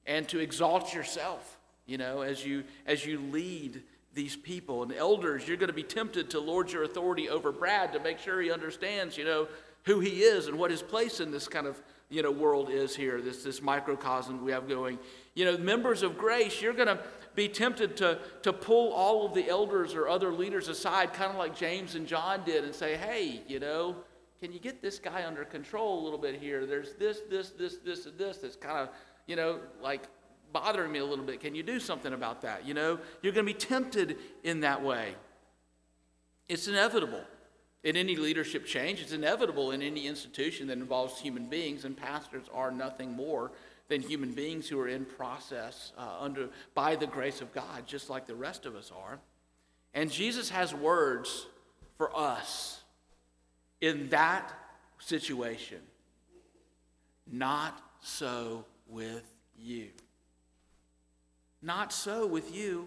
and 0.07 0.28
to 0.28 0.38
exalt 0.38 0.94
yourself, 0.94 1.59
you 1.87 1.98
know, 1.98 2.22
as 2.22 2.44
you, 2.44 2.64
as 2.87 3.04
you 3.04 3.20
lead 3.20 3.83
these 4.14 4.37
people. 4.37 4.83
And 4.83 4.92
elders, 4.92 5.46
you're 5.46 5.57
going 5.57 5.68
to 5.68 5.74
be 5.74 5.83
tempted 5.83 6.31
to 6.31 6.40
lord 6.40 6.72
your 6.72 6.83
authority 6.83 7.28
over 7.28 7.52
Brad 7.52 7.92
to 7.92 8.00
make 8.00 8.18
sure 8.18 8.40
he 8.40 8.50
understands, 8.50 9.16
you 9.16 9.24
know, 9.24 9.48
who 9.85 10.00
he 10.00 10.22
is 10.22 10.46
and 10.46 10.59
what 10.59 10.70
his 10.70 10.83
place 10.83 11.20
in 11.20 11.31
this 11.31 11.48
kind 11.48 11.66
of, 11.66 11.81
you 12.11 12.23
know, 12.23 12.31
world 12.31 12.71
is 12.71 12.97
here, 12.97 13.21
this, 13.21 13.42
this 13.42 13.61
microcosm 13.61 14.42
we 14.42 14.53
have 14.53 14.66
going. 14.68 14.99
You 15.35 15.44
know, 15.44 15.59
members 15.59 16.03
of 16.03 16.16
grace, 16.16 16.62
you're 16.62 16.73
going 16.73 16.88
to 16.88 16.99
be 17.35 17.49
tempted 17.49 17.97
to, 17.99 18.18
to 18.42 18.53
pull 18.53 18.92
all 18.92 19.27
of 19.27 19.35
the 19.35 19.49
elders 19.49 19.94
or 19.94 20.09
other 20.09 20.33
leaders 20.33 20.68
aside, 20.68 21.12
kind 21.12 21.31
of 21.31 21.37
like 21.37 21.55
James 21.55 21.94
and 21.94 22.07
John 22.07 22.44
did, 22.44 22.64
and 22.64 22.75
say, 22.75 22.97
hey, 22.97 23.42
you 23.47 23.61
know, 23.61 23.97
can 24.40 24.53
you 24.53 24.59
get 24.59 24.81
this 24.81 24.99
guy 24.99 25.25
under 25.27 25.44
control 25.44 26.01
a 26.01 26.03
little 26.03 26.18
bit 26.18 26.40
here? 26.40 26.64
There's 26.64 26.94
this, 26.94 27.21
this, 27.29 27.51
this, 27.51 27.77
this, 27.79 28.07
and 28.07 28.16
this 28.16 28.38
that's 28.38 28.57
kind 28.57 28.79
of, 28.79 28.88
you 29.27 29.37
know, 29.37 29.61
like 29.83 30.09
bothering 30.53 30.90
me 30.90 31.01
a 31.01 31.05
little 31.05 31.25
bit. 31.25 31.40
Can 31.40 31.55
you 31.55 31.62
do 31.62 31.79
something 31.79 32.14
about 32.14 32.40
that? 32.42 32.66
You 32.66 32.73
know, 32.73 32.99
you're 33.21 33.35
going 33.35 33.47
to 33.47 33.53
be 33.53 33.59
tempted 33.59 34.16
in 34.44 34.61
that 34.61 34.83
way. 34.83 35.14
It's 36.49 36.68
inevitable 36.68 37.25
in 37.88 37.96
any 37.96 38.16
leadership 38.16 38.66
change. 38.66 39.01
It's 39.01 39.12
inevitable 39.12 39.70
in 39.70 39.81
any 39.81 40.07
institution 40.07 40.66
that 40.66 40.77
involves 40.77 41.18
human 41.18 41.46
beings, 41.46 41.87
and 41.87 41.96
pastors 41.96 42.44
are 42.53 42.70
nothing 42.70 43.12
more 43.12 43.51
than 43.88 44.03
human 44.03 44.33
beings 44.33 44.68
who 44.68 44.79
are 44.79 44.88
in 44.88 45.07
process 45.07 45.92
uh, 45.96 46.16
under 46.20 46.51
by 46.74 46.96
the 46.96 47.07
grace 47.07 47.40
of 47.40 47.51
God, 47.55 47.87
just 47.87 48.11
like 48.11 48.27
the 48.27 48.35
rest 48.35 48.66
of 48.66 48.77
us 48.77 48.92
are. 48.94 49.18
And 49.94 50.12
Jesus 50.12 50.51
has 50.51 50.74
words 50.74 51.46
for 51.96 52.14
us 52.14 52.83
in 53.81 54.11
that 54.11 54.53
situation. 54.98 55.81
Not 57.27 57.81
so 58.03 58.66
with 58.87 59.24
you. 59.59 59.88
Not 61.62 61.94
so 61.94 62.27
with 62.27 62.55
you. 62.55 62.87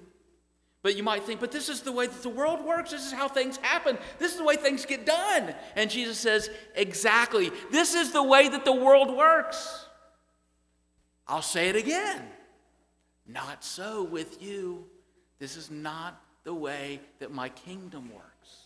But 0.84 0.98
you 0.98 1.04
might 1.04 1.24
think, 1.24 1.40
but 1.40 1.52
this 1.52 1.70
is 1.70 1.82
the 1.82 1.92
way 1.92 2.08
that 2.08 2.24
the 2.24 2.30
world 2.30 2.66
works. 2.66 2.92
This 2.92 3.06
is 3.06 3.12
how 3.12 3.28
things 3.28 3.58
happen. 3.58 3.98
This 4.18 4.32
is 4.32 4.38
the 4.38 4.44
way 4.44 4.56
things 4.56 4.86
get 4.86 5.06
done. 5.06 5.54
And 5.76 5.92
Jesus 5.92 6.18
says, 6.18 6.50
exactly. 6.76 7.52
This 7.70 7.94
is 7.94 8.12
the 8.12 8.24
way 8.24 8.50
that 8.50 8.66
the 8.66 8.74
world 8.74 9.16
works. 9.16 9.86
I'll 11.28 11.44
say 11.44 11.70
it 11.70 11.76
again. 11.76 12.24
Not 13.28 13.64
so 13.64 14.04
with 14.04 14.42
you. 14.42 14.86
This 15.38 15.56
is 15.56 15.70
not 15.70 16.20
the 16.44 16.54
way 16.54 17.00
that 17.20 17.32
my 17.32 17.50
kingdom 17.50 18.12
works. 18.14 18.58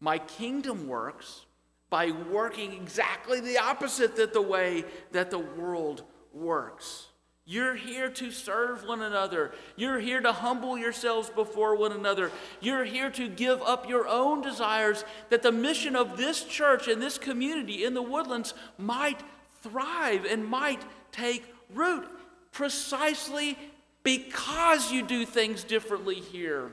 My 0.00 0.18
kingdom 0.18 0.88
works 0.88 1.44
by 1.90 2.10
working 2.10 2.72
exactly 2.72 3.40
the 3.40 3.58
opposite 3.58 4.16
that 4.16 4.32
the 4.32 4.40
way 4.40 4.84
that 5.12 5.30
the 5.30 5.38
world 5.38 6.04
works. 6.32 7.08
You're 7.44 7.74
here 7.74 8.08
to 8.08 8.30
serve 8.30 8.86
one 8.86 9.02
another. 9.02 9.52
You're 9.74 9.98
here 9.98 10.20
to 10.20 10.32
humble 10.32 10.78
yourselves 10.78 11.28
before 11.28 11.74
one 11.74 11.90
another. 11.90 12.30
You're 12.60 12.84
here 12.84 13.10
to 13.10 13.28
give 13.28 13.60
up 13.62 13.88
your 13.88 14.06
own 14.06 14.42
desires 14.42 15.04
that 15.28 15.42
the 15.42 15.50
mission 15.50 15.96
of 15.96 16.16
this 16.16 16.44
church 16.44 16.86
and 16.86 17.02
this 17.02 17.18
community 17.18 17.84
in 17.84 17.94
the 17.94 18.02
woodlands 18.02 18.54
might 18.78 19.20
thrive 19.60 20.24
and 20.24 20.46
might 20.46 20.82
take 21.10 21.52
root 21.74 22.08
precisely 22.52 23.58
because 24.04 24.92
you 24.92 25.02
do 25.02 25.26
things 25.26 25.64
differently 25.64 26.16
here 26.20 26.70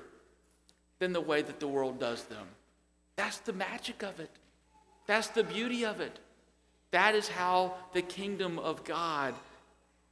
than 1.00 1.14
the 1.14 1.22
way 1.22 1.42
that 1.42 1.60
the 1.60 1.68
world 1.68 2.00
does 2.00 2.26
them. 2.26 2.46
That's 3.16 3.40
the 3.40 3.54
magic 3.54 4.04
of 4.04 4.20
it. 4.20 4.30
That's 5.08 5.28
the 5.30 5.44
beauty 5.44 5.84
of 5.84 6.00
it. 6.00 6.20
That 6.92 7.16
is 7.16 7.28
how 7.28 7.74
the 7.94 8.02
kingdom 8.02 8.60
of 8.60 8.84
God 8.84 9.34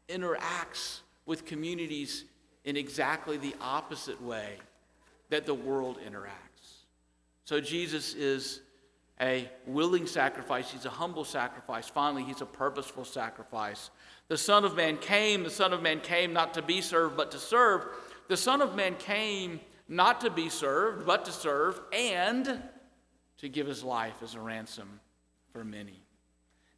interacts 0.09 1.01
with 1.25 1.45
communities 1.45 2.25
in 2.63 2.75
exactly 2.75 3.37
the 3.37 3.55
opposite 3.61 4.21
way 4.21 4.55
that 5.29 5.45
the 5.45 5.53
world 5.53 5.97
interacts. 6.05 6.83
So 7.45 7.59
Jesus 7.61 8.13
is 8.13 8.61
a 9.19 9.49
willing 9.65 10.05
sacrifice, 10.05 10.71
he's 10.71 10.85
a 10.85 10.89
humble 10.89 11.25
sacrifice. 11.25 11.87
Finally, 11.87 12.23
he's 12.23 12.41
a 12.41 12.45
purposeful 12.45 13.03
sacrifice. 13.03 13.89
The 14.27 14.37
Son 14.37 14.63
of 14.63 14.75
Man 14.75 14.97
came, 14.97 15.43
the 15.43 15.49
Son 15.49 15.73
of 15.73 15.81
Man 15.81 16.01
came 16.01 16.33
not 16.33 16.53
to 16.53 16.61
be 16.61 16.81
served, 16.81 17.17
but 17.17 17.31
to 17.31 17.39
serve. 17.39 17.85
The 18.27 18.37
Son 18.37 18.61
of 18.61 18.75
Man 18.75 18.95
came 18.95 19.59
not 19.87 20.21
to 20.21 20.29
be 20.29 20.49
served, 20.49 21.05
but 21.05 21.25
to 21.25 21.31
serve, 21.31 21.79
and 21.91 22.61
to 23.37 23.49
give 23.49 23.65
his 23.65 23.83
life 23.83 24.15
as 24.21 24.35
a 24.35 24.39
ransom 24.39 24.99
for 25.51 25.63
many. 25.63 26.01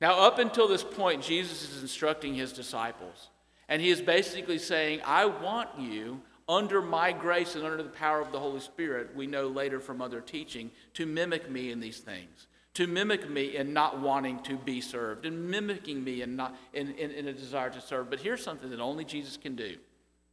Now, 0.02 0.22
up 0.22 0.40
until 0.40 0.68
this 0.68 0.84
point, 0.84 1.24
Jesus 1.24 1.62
is 1.64 1.82
instructing 1.82 2.34
his 2.34 2.54
disciples. 2.54 3.30
And 3.68 3.82
he 3.82 3.90
is 3.90 4.02
basically 4.02 4.58
saying, 4.58 5.02
I 5.06 5.26
want 5.26 5.70
you, 5.78 6.22
under 6.48 6.82
my 6.82 7.12
grace 7.12 7.56
and 7.56 7.64
under 7.64 7.84
the 7.84 7.90
power 7.90 8.20
of 8.20 8.32
the 8.32 8.40
Holy 8.40 8.60
Spirit, 8.60 9.16
we 9.16 9.28
know 9.28 9.48
later 9.48 9.80
from 9.80 10.02
other 10.02 10.22
teaching, 10.22 10.72
to 10.96 11.06
mimic 11.06 11.50
me 11.52 11.72
in 11.72 11.80
these 11.80 12.00
things. 12.00 12.48
To 12.76 12.88
mimic 12.88 13.30
me 13.30 13.58
in 13.58 13.74
not 13.74 14.00
wanting 14.00 14.42
to 14.44 14.58
be 14.58 14.82
served, 14.82 15.26
and 15.26 15.50
mimicking 15.50 16.04
me 16.04 16.22
in, 16.22 16.36
not, 16.36 16.56
in, 16.74 16.92
in, 16.94 17.12
in 17.12 17.28
a 17.28 17.34
desire 17.34 17.70
to 17.70 17.82
serve. 17.82 18.10
But 18.10 18.20
here's 18.20 18.44
something 18.44 18.70
that 18.70 18.80
only 18.80 19.04
Jesus 19.04 19.38
can 19.38 19.56
do. 19.56 19.76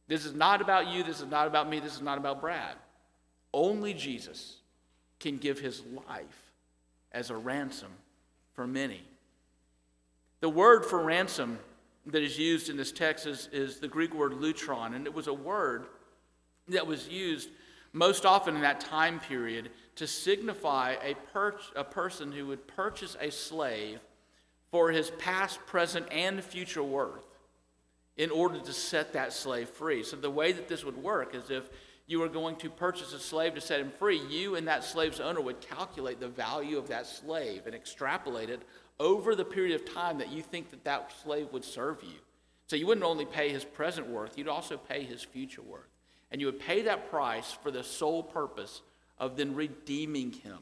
This 0.07 0.25
is 0.25 0.33
not 0.33 0.61
about 0.61 0.87
you, 0.87 1.03
this 1.03 1.19
is 1.19 1.27
not 1.27 1.45
about 1.47 1.69
me, 1.69 1.79
this 1.79 1.93
is 1.93 2.01
not 2.01 2.17
about 2.17 2.41
Brad. 2.41 2.75
Only 3.53 3.93
Jesus 3.93 4.57
can 5.19 5.37
give 5.37 5.59
his 5.59 5.83
life 6.07 6.51
as 7.11 7.29
a 7.29 7.35
ransom 7.35 7.91
for 8.53 8.65
many. 8.65 9.01
The 10.39 10.49
word 10.49 10.85
for 10.85 10.99
ransom 10.99 11.59
that 12.05 12.21
is 12.21 12.37
used 12.37 12.69
in 12.69 12.77
this 12.77 12.91
text 12.91 13.25
is, 13.25 13.49
is 13.51 13.79
the 13.79 13.87
Greek 13.87 14.13
word 14.13 14.33
lutron, 14.33 14.95
and 14.95 15.05
it 15.05 15.13
was 15.13 15.27
a 15.27 15.33
word 15.33 15.87
that 16.67 16.85
was 16.85 17.07
used 17.07 17.49
most 17.93 18.25
often 18.25 18.55
in 18.55 18.61
that 18.61 18.79
time 18.79 19.19
period 19.19 19.71
to 19.95 20.05
signify 20.05 20.95
a, 21.03 21.15
per- 21.33 21.57
a 21.75 21.83
person 21.83 22.31
who 22.31 22.45
would 22.47 22.67
purchase 22.67 23.17
a 23.19 23.31
slave 23.31 23.99
for 24.69 24.91
his 24.91 25.09
past, 25.11 25.59
present, 25.65 26.05
and 26.11 26.43
future 26.43 26.83
worth 26.83 27.25
in 28.17 28.29
order 28.29 28.59
to 28.59 28.73
set 28.73 29.13
that 29.13 29.33
slave 29.33 29.69
free. 29.69 30.03
So, 30.03 30.17
the 30.17 30.29
way 30.29 30.51
that 30.51 30.67
this 30.67 30.83
would 30.83 30.97
work 30.97 31.33
is 31.33 31.49
if 31.49 31.69
you 32.05 32.19
were 32.19 32.29
going 32.29 32.55
to 32.57 32.69
purchase 32.69 33.13
a 33.13 33.19
slave 33.19 33.55
to 33.55 33.61
set 33.61 33.79
him 33.79 33.91
free, 33.97 34.21
you 34.29 34.55
and 34.55 34.67
that 34.67 34.83
slave's 34.83 35.19
owner 35.19 35.41
would 35.41 35.61
calculate 35.61 36.19
the 36.19 36.27
value 36.27 36.77
of 36.77 36.87
that 36.87 37.05
slave 37.05 37.63
and 37.65 37.75
extrapolate 37.75 38.49
it 38.49 38.61
over 38.99 39.35
the 39.35 39.45
period 39.45 39.79
of 39.79 39.93
time 39.93 40.17
that 40.17 40.31
you 40.31 40.41
think 40.41 40.71
that 40.71 40.83
that 40.83 41.11
slave 41.23 41.47
would 41.51 41.63
serve 41.63 42.01
you. 42.03 42.19
So 42.67 42.75
you 42.75 42.87
wouldn't 42.87 43.05
only 43.05 43.25
pay 43.25 43.49
his 43.49 43.63
present 43.63 44.07
worth, 44.07 44.37
you'd 44.37 44.47
also 44.47 44.77
pay 44.77 45.03
his 45.03 45.23
future 45.23 45.61
worth. 45.61 45.89
And 46.31 46.41
you 46.41 46.47
would 46.47 46.59
pay 46.59 46.81
that 46.83 47.09
price 47.09 47.51
for 47.51 47.71
the 47.71 47.83
sole 47.83 48.21
purpose 48.21 48.81
of 49.17 49.37
then 49.37 49.55
redeeming 49.55 50.33
him, 50.33 50.59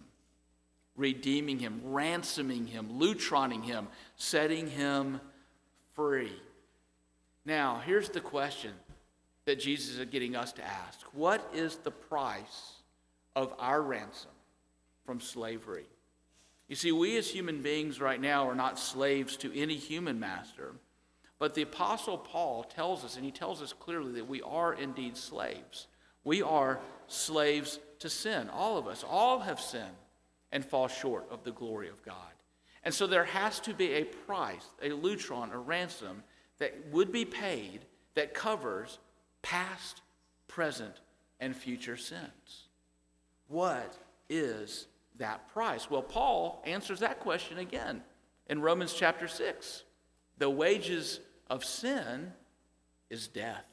redeeming 0.96 1.58
him, 1.60 1.82
ransoming 1.84 2.68
him, 2.68 2.90
lutroning 3.00 3.64
him, 3.64 3.88
setting 4.16 4.70
him 4.70 5.20
free. 5.94 6.34
Now, 7.46 7.82
here's 7.84 8.10
the 8.10 8.22
question 8.22 8.74
that 9.46 9.60
Jesus 9.60 9.98
is 9.98 10.06
getting 10.06 10.36
us 10.36 10.52
to 10.54 10.64
ask 10.64 11.02
What 11.14 11.50
is 11.54 11.78
the 11.78 11.92
price 11.92 12.74
of 13.36 13.54
our 13.60 13.82
ransom 13.82 14.32
from 15.06 15.20
slavery? 15.20 15.86
You 16.68 16.76
see, 16.76 16.92
we 16.92 17.18
as 17.18 17.30
human 17.30 17.62
beings 17.62 18.02
right 18.02 18.20
now 18.20 18.48
are 18.50 18.56
not 18.56 18.80
slaves 18.80 19.38
to 19.38 19.56
any 19.58 19.76
human 19.76 20.20
master. 20.20 20.74
But 21.38 21.54
the 21.54 21.62
Apostle 21.62 22.18
Paul 22.18 22.64
tells 22.64 23.04
us, 23.04 23.16
and 23.16 23.26
he 23.26 23.32
tells 23.32 23.62
us 23.62 23.74
clearly, 23.74 24.14
that 24.14 24.28
we 24.28 24.42
are 24.42 24.74
indeed 24.74 25.18
slaves. 25.18 25.88
We 26.24 26.42
are 26.42 26.80
slaves 27.08 27.80
to 28.00 28.10
sin. 28.10 28.50
All 28.50 28.78
of 28.78 28.88
us, 28.88 29.04
all 29.08 29.40
have 29.40 29.60
sinned 29.60 29.86
and 30.52 30.66
fall 30.66 30.88
short 30.88 31.28
of 31.30 31.44
the 31.44 31.52
glory 31.52 31.90
of 31.90 32.04
God. 32.04 32.16
And 32.84 32.94
so 32.94 33.06
there 33.06 33.26
has 33.26 33.60
to 33.62 33.74
be 33.74 33.94
a 33.94 34.06
price, 34.06 34.66
a 34.82 34.90
lutron, 34.90 35.52
a 35.52 35.58
ransom 35.58 36.24
that 36.60 36.74
would 36.92 37.12
be 37.12 37.26
paid 37.26 37.82
that 38.14 38.34
covers 38.34 39.00
past, 39.42 40.02
present, 40.48 41.02
and 41.40 41.56
future 41.56 41.98
sins. 41.98 42.70
What 43.48 43.98
is 44.30 44.88
that 45.18 45.52
price? 45.54 45.90
Well, 45.90 46.02
Paul 46.02 46.62
answers 46.66 47.00
that 47.00 47.20
question 47.20 47.58
again 47.58 48.02
in 48.48 48.62
Romans 48.62 48.94
chapter 48.94 49.28
6. 49.28 49.84
The 50.38 50.50
wages 50.50 51.20
of 51.50 51.64
sin 51.64 52.34
is 53.10 53.28
death. 53.28 53.66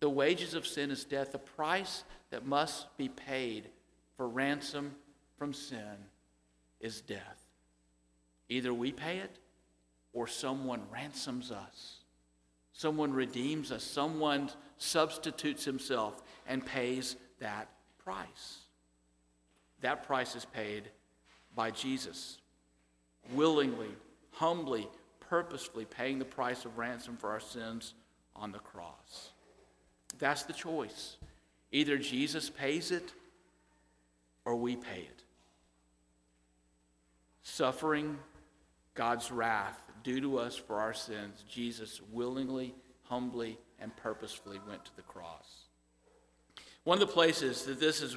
The 0.00 0.10
wages 0.10 0.54
of 0.54 0.66
sin 0.66 0.90
is 0.90 1.04
death. 1.04 1.32
The 1.32 1.38
price 1.38 2.04
that 2.30 2.46
must 2.46 2.96
be 2.96 3.08
paid 3.08 3.68
for 4.16 4.28
ransom 4.28 4.94
from 5.38 5.52
sin 5.52 5.96
is 6.80 7.00
death. 7.00 7.46
Either 8.48 8.74
we 8.74 8.92
pay 8.92 9.18
it 9.18 9.38
or 10.12 10.26
someone 10.26 10.82
ransoms 10.92 11.50
us. 11.50 12.00
Someone 12.72 13.12
redeems 13.12 13.72
us. 13.72 13.82
Someone 13.82 14.50
substitutes 14.78 15.64
himself 15.64 16.22
and 16.46 16.64
pays 16.64 17.16
that 17.40 17.68
price. 18.04 18.63
That 19.84 20.06
price 20.06 20.34
is 20.34 20.46
paid 20.46 20.84
by 21.54 21.70
Jesus, 21.70 22.38
willingly, 23.34 23.90
humbly, 24.30 24.88
purposefully 25.20 25.84
paying 25.84 26.18
the 26.18 26.24
price 26.24 26.64
of 26.64 26.78
ransom 26.78 27.18
for 27.18 27.28
our 27.28 27.38
sins 27.38 27.92
on 28.34 28.50
the 28.50 28.60
cross. 28.60 29.32
That's 30.18 30.44
the 30.44 30.54
choice. 30.54 31.18
Either 31.70 31.98
Jesus 31.98 32.48
pays 32.48 32.92
it 32.92 33.12
or 34.46 34.56
we 34.56 34.74
pay 34.74 35.00
it. 35.00 35.22
Suffering 37.42 38.16
God's 38.94 39.30
wrath 39.30 39.78
due 40.02 40.22
to 40.22 40.38
us 40.38 40.56
for 40.56 40.80
our 40.80 40.94
sins, 40.94 41.44
Jesus 41.46 42.00
willingly, 42.10 42.74
humbly, 43.02 43.58
and 43.78 43.94
purposefully 43.96 44.60
went 44.66 44.82
to 44.86 44.96
the 44.96 45.02
cross. 45.02 45.66
One 46.84 46.96
of 47.02 47.06
the 47.06 47.12
places 47.12 47.64
that 47.64 47.78
this 47.78 48.00
is 48.00 48.16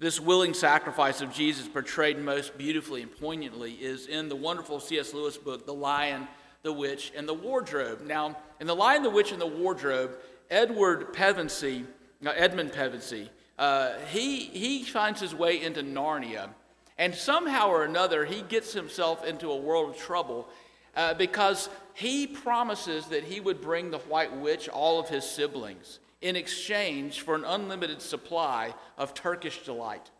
this 0.00 0.20
willing 0.20 0.54
sacrifice 0.54 1.20
of 1.20 1.32
Jesus, 1.32 1.66
portrayed 1.66 2.18
most 2.18 2.56
beautifully 2.56 3.02
and 3.02 3.16
poignantly, 3.18 3.72
is 3.72 4.06
in 4.06 4.28
the 4.28 4.36
wonderful 4.36 4.78
C.S. 4.78 5.12
Lewis 5.12 5.36
book, 5.36 5.66
The 5.66 5.74
Lion, 5.74 6.28
the 6.62 6.72
Witch, 6.72 7.12
and 7.16 7.28
the 7.28 7.34
Wardrobe. 7.34 8.02
Now, 8.06 8.36
in 8.60 8.68
The 8.68 8.76
Lion, 8.76 9.02
the 9.02 9.10
Witch, 9.10 9.32
and 9.32 9.40
the 9.40 9.46
Wardrobe, 9.46 10.12
Edward 10.50 11.12
Pevensey, 11.12 11.84
uh, 12.24 12.30
Edmund 12.30 12.72
Pevensey, 12.72 13.28
uh, 13.58 13.94
he, 14.10 14.44
he 14.44 14.84
finds 14.84 15.20
his 15.20 15.34
way 15.34 15.60
into 15.60 15.82
Narnia. 15.82 16.50
And 16.96 17.12
somehow 17.12 17.68
or 17.68 17.84
another, 17.84 18.24
he 18.24 18.42
gets 18.42 18.72
himself 18.72 19.24
into 19.24 19.50
a 19.50 19.56
world 19.56 19.90
of 19.90 19.96
trouble 19.96 20.48
uh, 20.96 21.14
because 21.14 21.68
he 21.94 22.28
promises 22.28 23.06
that 23.06 23.24
he 23.24 23.40
would 23.40 23.60
bring 23.60 23.90
the 23.90 23.98
White 23.98 24.36
Witch 24.36 24.68
all 24.68 25.00
of 25.00 25.08
his 25.08 25.24
siblings 25.24 25.98
in 26.20 26.36
exchange 26.36 27.20
for 27.20 27.34
an 27.34 27.44
unlimited 27.44 28.02
supply 28.02 28.74
of 28.96 29.14
Turkish 29.14 29.62
delight. 29.64 30.10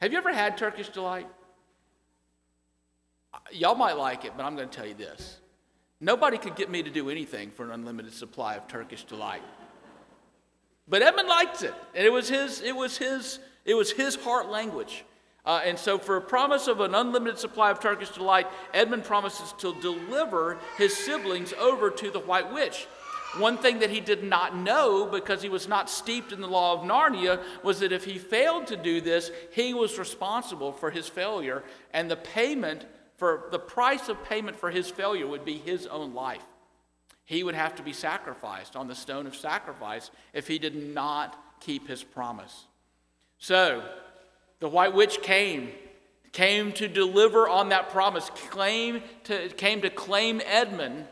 Have 0.00 0.12
you 0.12 0.18
ever 0.18 0.32
had 0.32 0.56
Turkish 0.56 0.88
delight? 0.88 1.26
Y'all 3.52 3.74
might 3.74 3.96
like 3.96 4.24
it, 4.24 4.32
but 4.36 4.44
I'm 4.44 4.56
going 4.56 4.68
to 4.68 4.76
tell 4.76 4.86
you 4.86 4.94
this. 4.94 5.38
Nobody 6.00 6.38
could 6.38 6.54
get 6.54 6.70
me 6.70 6.82
to 6.82 6.90
do 6.90 7.10
anything 7.10 7.50
for 7.50 7.64
an 7.64 7.72
unlimited 7.72 8.12
supply 8.12 8.54
of 8.54 8.68
Turkish 8.68 9.04
delight. 9.04 9.42
But 10.86 11.02
Edmund 11.02 11.28
liked 11.28 11.62
it, 11.62 11.74
and 11.94 12.06
it 12.06 12.12
was 12.12 12.28
his, 12.28 12.62
it 12.62 12.74
was 12.74 12.96
his, 12.96 13.40
it 13.64 13.74
was 13.74 13.92
his 13.92 14.14
heart 14.16 14.48
language. 14.48 15.04
Uh, 15.44 15.60
and 15.64 15.78
so, 15.78 15.98
for 15.98 16.16
a 16.16 16.20
promise 16.20 16.66
of 16.68 16.80
an 16.80 16.94
unlimited 16.94 17.38
supply 17.38 17.70
of 17.70 17.80
Turkish 17.80 18.10
delight, 18.10 18.46
Edmund 18.74 19.04
promises 19.04 19.54
to 19.58 19.74
deliver 19.80 20.58
his 20.76 20.96
siblings 20.96 21.52
over 21.54 21.90
to 21.90 22.10
the 22.10 22.20
White 22.20 22.52
Witch. 22.52 22.86
One 23.36 23.58
thing 23.58 23.80
that 23.80 23.90
he 23.90 24.00
did 24.00 24.24
not 24.24 24.56
know 24.56 25.06
because 25.06 25.42
he 25.42 25.50
was 25.50 25.68
not 25.68 25.90
steeped 25.90 26.32
in 26.32 26.40
the 26.40 26.48
law 26.48 26.74
of 26.74 26.80
Narnia 26.80 27.42
was 27.62 27.80
that 27.80 27.92
if 27.92 28.04
he 28.04 28.18
failed 28.18 28.66
to 28.68 28.76
do 28.76 29.00
this, 29.00 29.30
he 29.52 29.74
was 29.74 29.98
responsible 29.98 30.72
for 30.72 30.90
his 30.90 31.08
failure, 31.08 31.62
and 31.92 32.10
the 32.10 32.16
payment 32.16 32.86
for 33.16 33.48
the 33.50 33.58
price 33.58 34.08
of 34.08 34.24
payment 34.24 34.56
for 34.56 34.70
his 34.70 34.90
failure 34.90 35.26
would 35.26 35.44
be 35.44 35.58
his 35.58 35.86
own 35.86 36.14
life. 36.14 36.44
He 37.26 37.44
would 37.44 37.54
have 37.54 37.74
to 37.76 37.82
be 37.82 37.92
sacrificed 37.92 38.74
on 38.74 38.88
the 38.88 38.94
stone 38.94 39.26
of 39.26 39.36
sacrifice 39.36 40.10
if 40.32 40.48
he 40.48 40.58
did 40.58 40.74
not 40.74 41.60
keep 41.60 41.86
his 41.86 42.02
promise. 42.02 42.64
So, 43.38 43.82
the 44.60 44.68
white 44.68 44.94
witch 44.94 45.20
came, 45.20 45.70
came 46.32 46.72
to 46.72 46.88
deliver 46.88 47.46
on 47.46 47.68
that 47.68 47.90
promise, 47.90 48.30
came 48.52 49.02
to, 49.24 49.48
came 49.50 49.82
to 49.82 49.90
claim 49.90 50.40
Edmund 50.46 51.06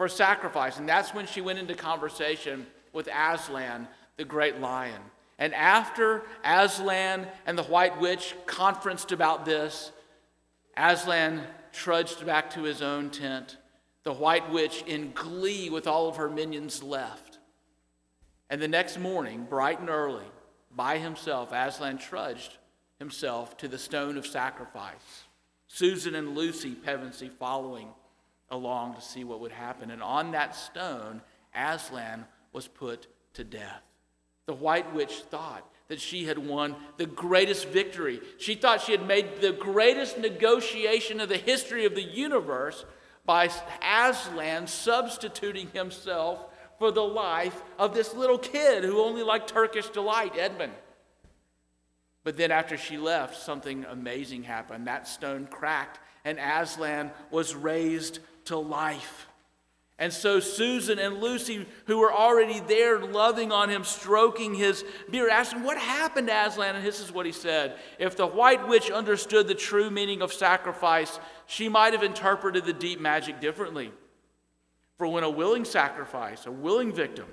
for 0.00 0.08
sacrifice. 0.08 0.78
And 0.78 0.88
that's 0.88 1.12
when 1.12 1.26
she 1.26 1.42
went 1.42 1.58
into 1.58 1.74
conversation 1.74 2.66
with 2.94 3.06
Aslan, 3.14 3.86
the 4.16 4.24
great 4.24 4.58
lion. 4.58 5.02
And 5.38 5.52
after 5.52 6.22
Aslan 6.42 7.26
and 7.44 7.58
the 7.58 7.64
White 7.64 8.00
Witch 8.00 8.34
conferenced 8.46 9.12
about 9.12 9.44
this, 9.44 9.92
Aslan 10.74 11.42
trudged 11.74 12.24
back 12.24 12.48
to 12.52 12.62
his 12.62 12.80
own 12.80 13.10
tent. 13.10 13.58
The 14.04 14.14
White 14.14 14.50
Witch, 14.50 14.82
in 14.86 15.12
glee 15.12 15.68
with 15.68 15.86
all 15.86 16.08
of 16.08 16.16
her 16.16 16.30
minions, 16.30 16.82
left. 16.82 17.38
And 18.48 18.62
the 18.62 18.68
next 18.68 18.98
morning, 18.98 19.46
bright 19.50 19.80
and 19.80 19.90
early, 19.90 20.24
by 20.74 20.96
himself, 20.96 21.52
Aslan 21.52 21.98
trudged 21.98 22.56
himself 22.98 23.54
to 23.58 23.68
the 23.68 23.76
stone 23.76 24.16
of 24.16 24.26
sacrifice. 24.26 25.24
Susan 25.66 26.14
and 26.14 26.34
Lucy 26.34 26.70
Pevensey 26.74 27.28
following 27.28 27.88
along 28.50 28.94
to 28.94 29.00
see 29.00 29.24
what 29.24 29.40
would 29.40 29.52
happen. 29.52 29.90
And 29.90 30.02
on 30.02 30.32
that 30.32 30.56
stone, 30.56 31.22
Aslan 31.54 32.24
was 32.52 32.66
put 32.66 33.06
to 33.34 33.44
death. 33.44 33.82
The 34.46 34.54
white 34.54 34.92
witch 34.94 35.22
thought 35.30 35.68
that 35.88 36.00
she 36.00 36.24
had 36.24 36.38
won 36.38 36.76
the 36.96 37.06
greatest 37.06 37.68
victory. 37.68 38.20
She 38.38 38.54
thought 38.54 38.80
she 38.80 38.92
had 38.92 39.06
made 39.06 39.40
the 39.40 39.52
greatest 39.52 40.18
negotiation 40.18 41.20
of 41.20 41.28
the 41.28 41.36
history 41.36 41.84
of 41.84 41.94
the 41.94 42.02
universe 42.02 42.84
by 43.24 43.50
Aslan 43.82 44.66
substituting 44.66 45.68
himself 45.72 46.44
for 46.78 46.90
the 46.90 47.02
life 47.02 47.62
of 47.78 47.94
this 47.94 48.14
little 48.14 48.38
kid 48.38 48.84
who 48.84 49.00
only 49.00 49.22
liked 49.22 49.48
Turkish 49.48 49.88
delight, 49.88 50.32
Edmund. 50.36 50.72
But 52.24 52.36
then 52.36 52.50
after 52.50 52.76
she 52.76 52.96
left, 52.96 53.40
something 53.40 53.84
amazing 53.84 54.44
happened. 54.44 54.86
That 54.86 55.08
stone 55.08 55.46
cracked, 55.46 56.00
and 56.24 56.38
Aslan 56.38 57.10
was 57.30 57.54
raised 57.54 58.18
to 58.50 58.58
life. 58.58 59.26
And 59.98 60.12
so 60.12 60.40
Susan 60.40 60.98
and 60.98 61.20
Lucy, 61.20 61.66
who 61.86 61.98
were 61.98 62.12
already 62.12 62.60
there 62.60 62.98
loving 62.98 63.52
on 63.52 63.68
him, 63.68 63.84
stroking 63.84 64.54
his 64.54 64.82
beard, 65.10 65.30
asked 65.30 65.52
him, 65.52 65.62
What 65.62 65.76
happened 65.76 66.28
to 66.28 66.46
Aslan? 66.46 66.74
And 66.74 66.84
this 66.84 67.00
is 67.00 67.12
what 67.12 67.26
he 67.26 67.32
said 67.32 67.76
If 67.98 68.16
the 68.16 68.26
white 68.26 68.66
witch 68.66 68.90
understood 68.90 69.46
the 69.46 69.54
true 69.54 69.90
meaning 69.90 70.22
of 70.22 70.32
sacrifice, 70.32 71.20
she 71.46 71.68
might 71.68 71.92
have 71.92 72.02
interpreted 72.02 72.64
the 72.64 72.72
deep 72.72 72.98
magic 72.98 73.40
differently. 73.40 73.92
For 74.96 75.06
when 75.06 75.22
a 75.22 75.30
willing 75.30 75.66
sacrifice, 75.66 76.46
a 76.46 76.52
willing 76.52 76.92
victim, 76.92 77.26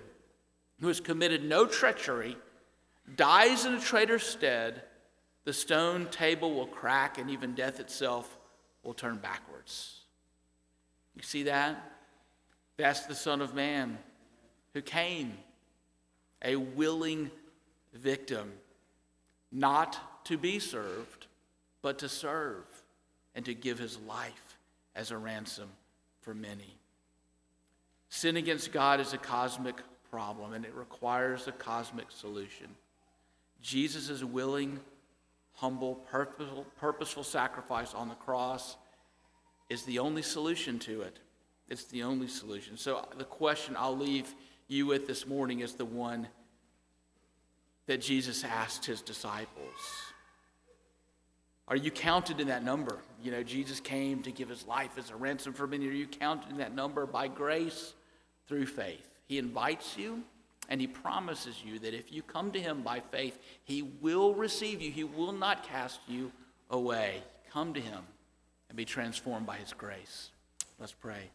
who 0.82 0.88
has 0.88 1.00
committed 1.00 1.44
no 1.44 1.66
treachery, 1.66 2.38
dies 3.16 3.66
in 3.66 3.76
a 3.76 3.80
traitor's 3.80 4.24
stead, 4.24 4.84
the 5.46 5.54
stone 5.54 6.08
table 6.08 6.54
will 6.54 6.68
crack 6.68 7.18
and 7.18 7.30
even 7.30 7.56
death 7.56 7.80
itself 7.80 8.38
will 8.84 8.94
turn 8.94 9.18
backwards. 9.18 9.97
You 11.18 11.24
see 11.24 11.44
that? 11.44 11.84
That's 12.78 13.08
the 13.08 13.16
Son 13.16 13.42
of 13.42 13.56
Man 13.56 13.98
who 14.76 14.84
came, 14.84 15.34
a 16.46 16.56
willing 16.56 17.32
victim, 17.92 18.54
not 19.52 20.26
to 20.26 20.38
be 20.38 20.60
served, 20.60 21.26
but 21.82 21.98
to 22.00 22.10
serve 22.10 22.66
and 23.34 23.44
to 23.46 23.56
give 23.56 23.80
his 23.80 23.98
life 24.08 24.58
as 24.96 25.10
a 25.10 25.18
ransom 25.18 25.70
for 26.22 26.36
many. 26.36 26.78
Sin 28.10 28.38
against 28.38 28.72
God 28.72 29.00
is 29.00 29.14
a 29.14 29.18
cosmic 29.18 29.78
problem 30.12 30.54
and 30.54 30.66
it 30.66 30.76
requires 30.76 31.48
a 31.48 31.52
cosmic 31.52 32.12
solution. 32.12 32.68
Jesus' 33.60 34.24
willing, 34.24 34.80
humble, 35.56 35.96
purposeful, 35.96 36.68
purposeful 36.78 37.24
sacrifice 37.24 37.96
on 37.96 38.08
the 38.08 38.16
cross 38.16 38.78
is 39.70 39.84
the 39.84 40.00
only 40.00 40.22
solution 40.22 40.80
to 40.80 41.02
it. 41.02 41.20
It's 41.70 41.86
the 41.86 42.04
only 42.04 42.28
solution. 42.28 42.78
So, 42.78 42.98
uh, 42.98 43.06
the 43.18 43.26
question 43.26 43.76
I'll 43.78 43.98
leave 43.98 44.34
you 44.68 44.86
with 44.86 45.08
this 45.08 45.28
morning 45.28 45.60
is 45.60 45.74
the 45.74 45.86
one 45.86 46.28
that 47.88 48.02
Jesus 48.02 48.44
asked 48.44 48.86
his 48.86 49.02
disciples. 49.02 49.76
Are 51.68 51.76
you 51.76 51.92
counted 51.92 52.40
in 52.40 52.48
that 52.48 52.64
number? 52.64 53.00
You 53.22 53.32
know, 53.32 53.44
Jesus 53.44 53.82
came 53.82 54.22
to 54.24 54.32
give 54.32 54.48
his 54.48 54.66
life 54.66 54.98
as 54.98 55.10
a 55.10 55.16
ransom 55.16 55.54
for 55.54 55.68
many. 55.68 55.88
Are 55.88 55.92
you 55.92 56.08
counted 56.08 56.50
in 56.50 56.58
that 56.58 56.74
number 56.74 57.06
by 57.06 57.28
grace 57.28 57.94
through 58.48 58.68
faith? 58.68 59.10
He 59.26 59.38
invites 59.38 59.98
you 59.98 60.24
and 60.70 60.80
he 60.80 60.88
promises 60.88 61.62
you 61.66 61.80
that 61.80 61.94
if 61.94 62.12
you 62.12 62.22
come 62.22 62.52
to 62.52 62.60
him 62.60 62.84
by 62.84 63.02
faith, 63.12 63.38
he 63.64 63.82
will 63.82 64.34
receive 64.34 64.82
you, 64.82 64.92
he 64.92 65.04
will 65.04 65.34
not 65.34 65.68
cast 65.68 66.00
you 66.08 66.32
away. 66.70 67.22
Come 67.52 67.74
to 67.74 67.82
him 67.82 68.04
and 68.70 68.78
be 68.78 68.86
transformed 68.86 69.46
by 69.46 69.58
his 69.58 69.74
grace. 69.74 70.32
Let's 70.80 70.94
pray. 70.94 71.30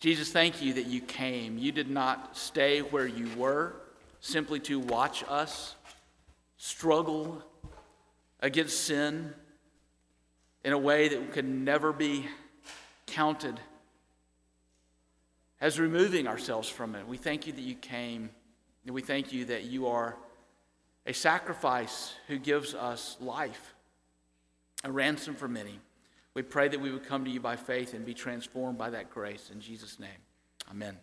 Jesus, 0.00 0.32
thank 0.32 0.60
you 0.60 0.74
that 0.74 0.86
you 0.86 1.00
came. 1.00 1.58
You 1.58 1.72
did 1.72 1.88
not 1.88 2.36
stay 2.36 2.80
where 2.80 3.06
you 3.06 3.28
were 3.36 3.74
simply 4.20 4.60
to 4.60 4.78
watch 4.78 5.24
us 5.28 5.76
struggle 6.56 7.42
against 8.40 8.84
sin 8.84 9.32
in 10.64 10.72
a 10.72 10.78
way 10.78 11.08
that 11.08 11.32
could 11.32 11.44
never 11.48 11.92
be 11.92 12.26
counted 13.06 13.60
as 15.60 15.78
removing 15.78 16.26
ourselves 16.26 16.68
from 16.68 16.94
it. 16.94 17.06
We 17.06 17.16
thank 17.16 17.46
you 17.46 17.52
that 17.52 17.60
you 17.60 17.74
came, 17.76 18.30
and 18.84 18.94
we 18.94 19.02
thank 19.02 19.32
you 19.32 19.44
that 19.46 19.64
you 19.64 19.86
are 19.86 20.16
a 21.06 21.12
sacrifice 21.12 22.14
who 22.26 22.38
gives 22.38 22.74
us 22.74 23.16
life, 23.20 23.74
a 24.82 24.90
ransom 24.90 25.34
for 25.34 25.48
many. 25.48 25.78
We 26.34 26.42
pray 26.42 26.68
that 26.68 26.80
we 26.80 26.90
would 26.90 27.06
come 27.06 27.24
to 27.24 27.30
you 27.30 27.40
by 27.40 27.56
faith 27.56 27.92
and 27.94 28.04
be 28.04 28.14
transformed 28.14 28.78
by 28.78 28.90
that 28.90 29.10
grace. 29.10 29.50
In 29.52 29.60
Jesus' 29.60 29.98
name, 29.98 30.08
amen. 30.70 30.98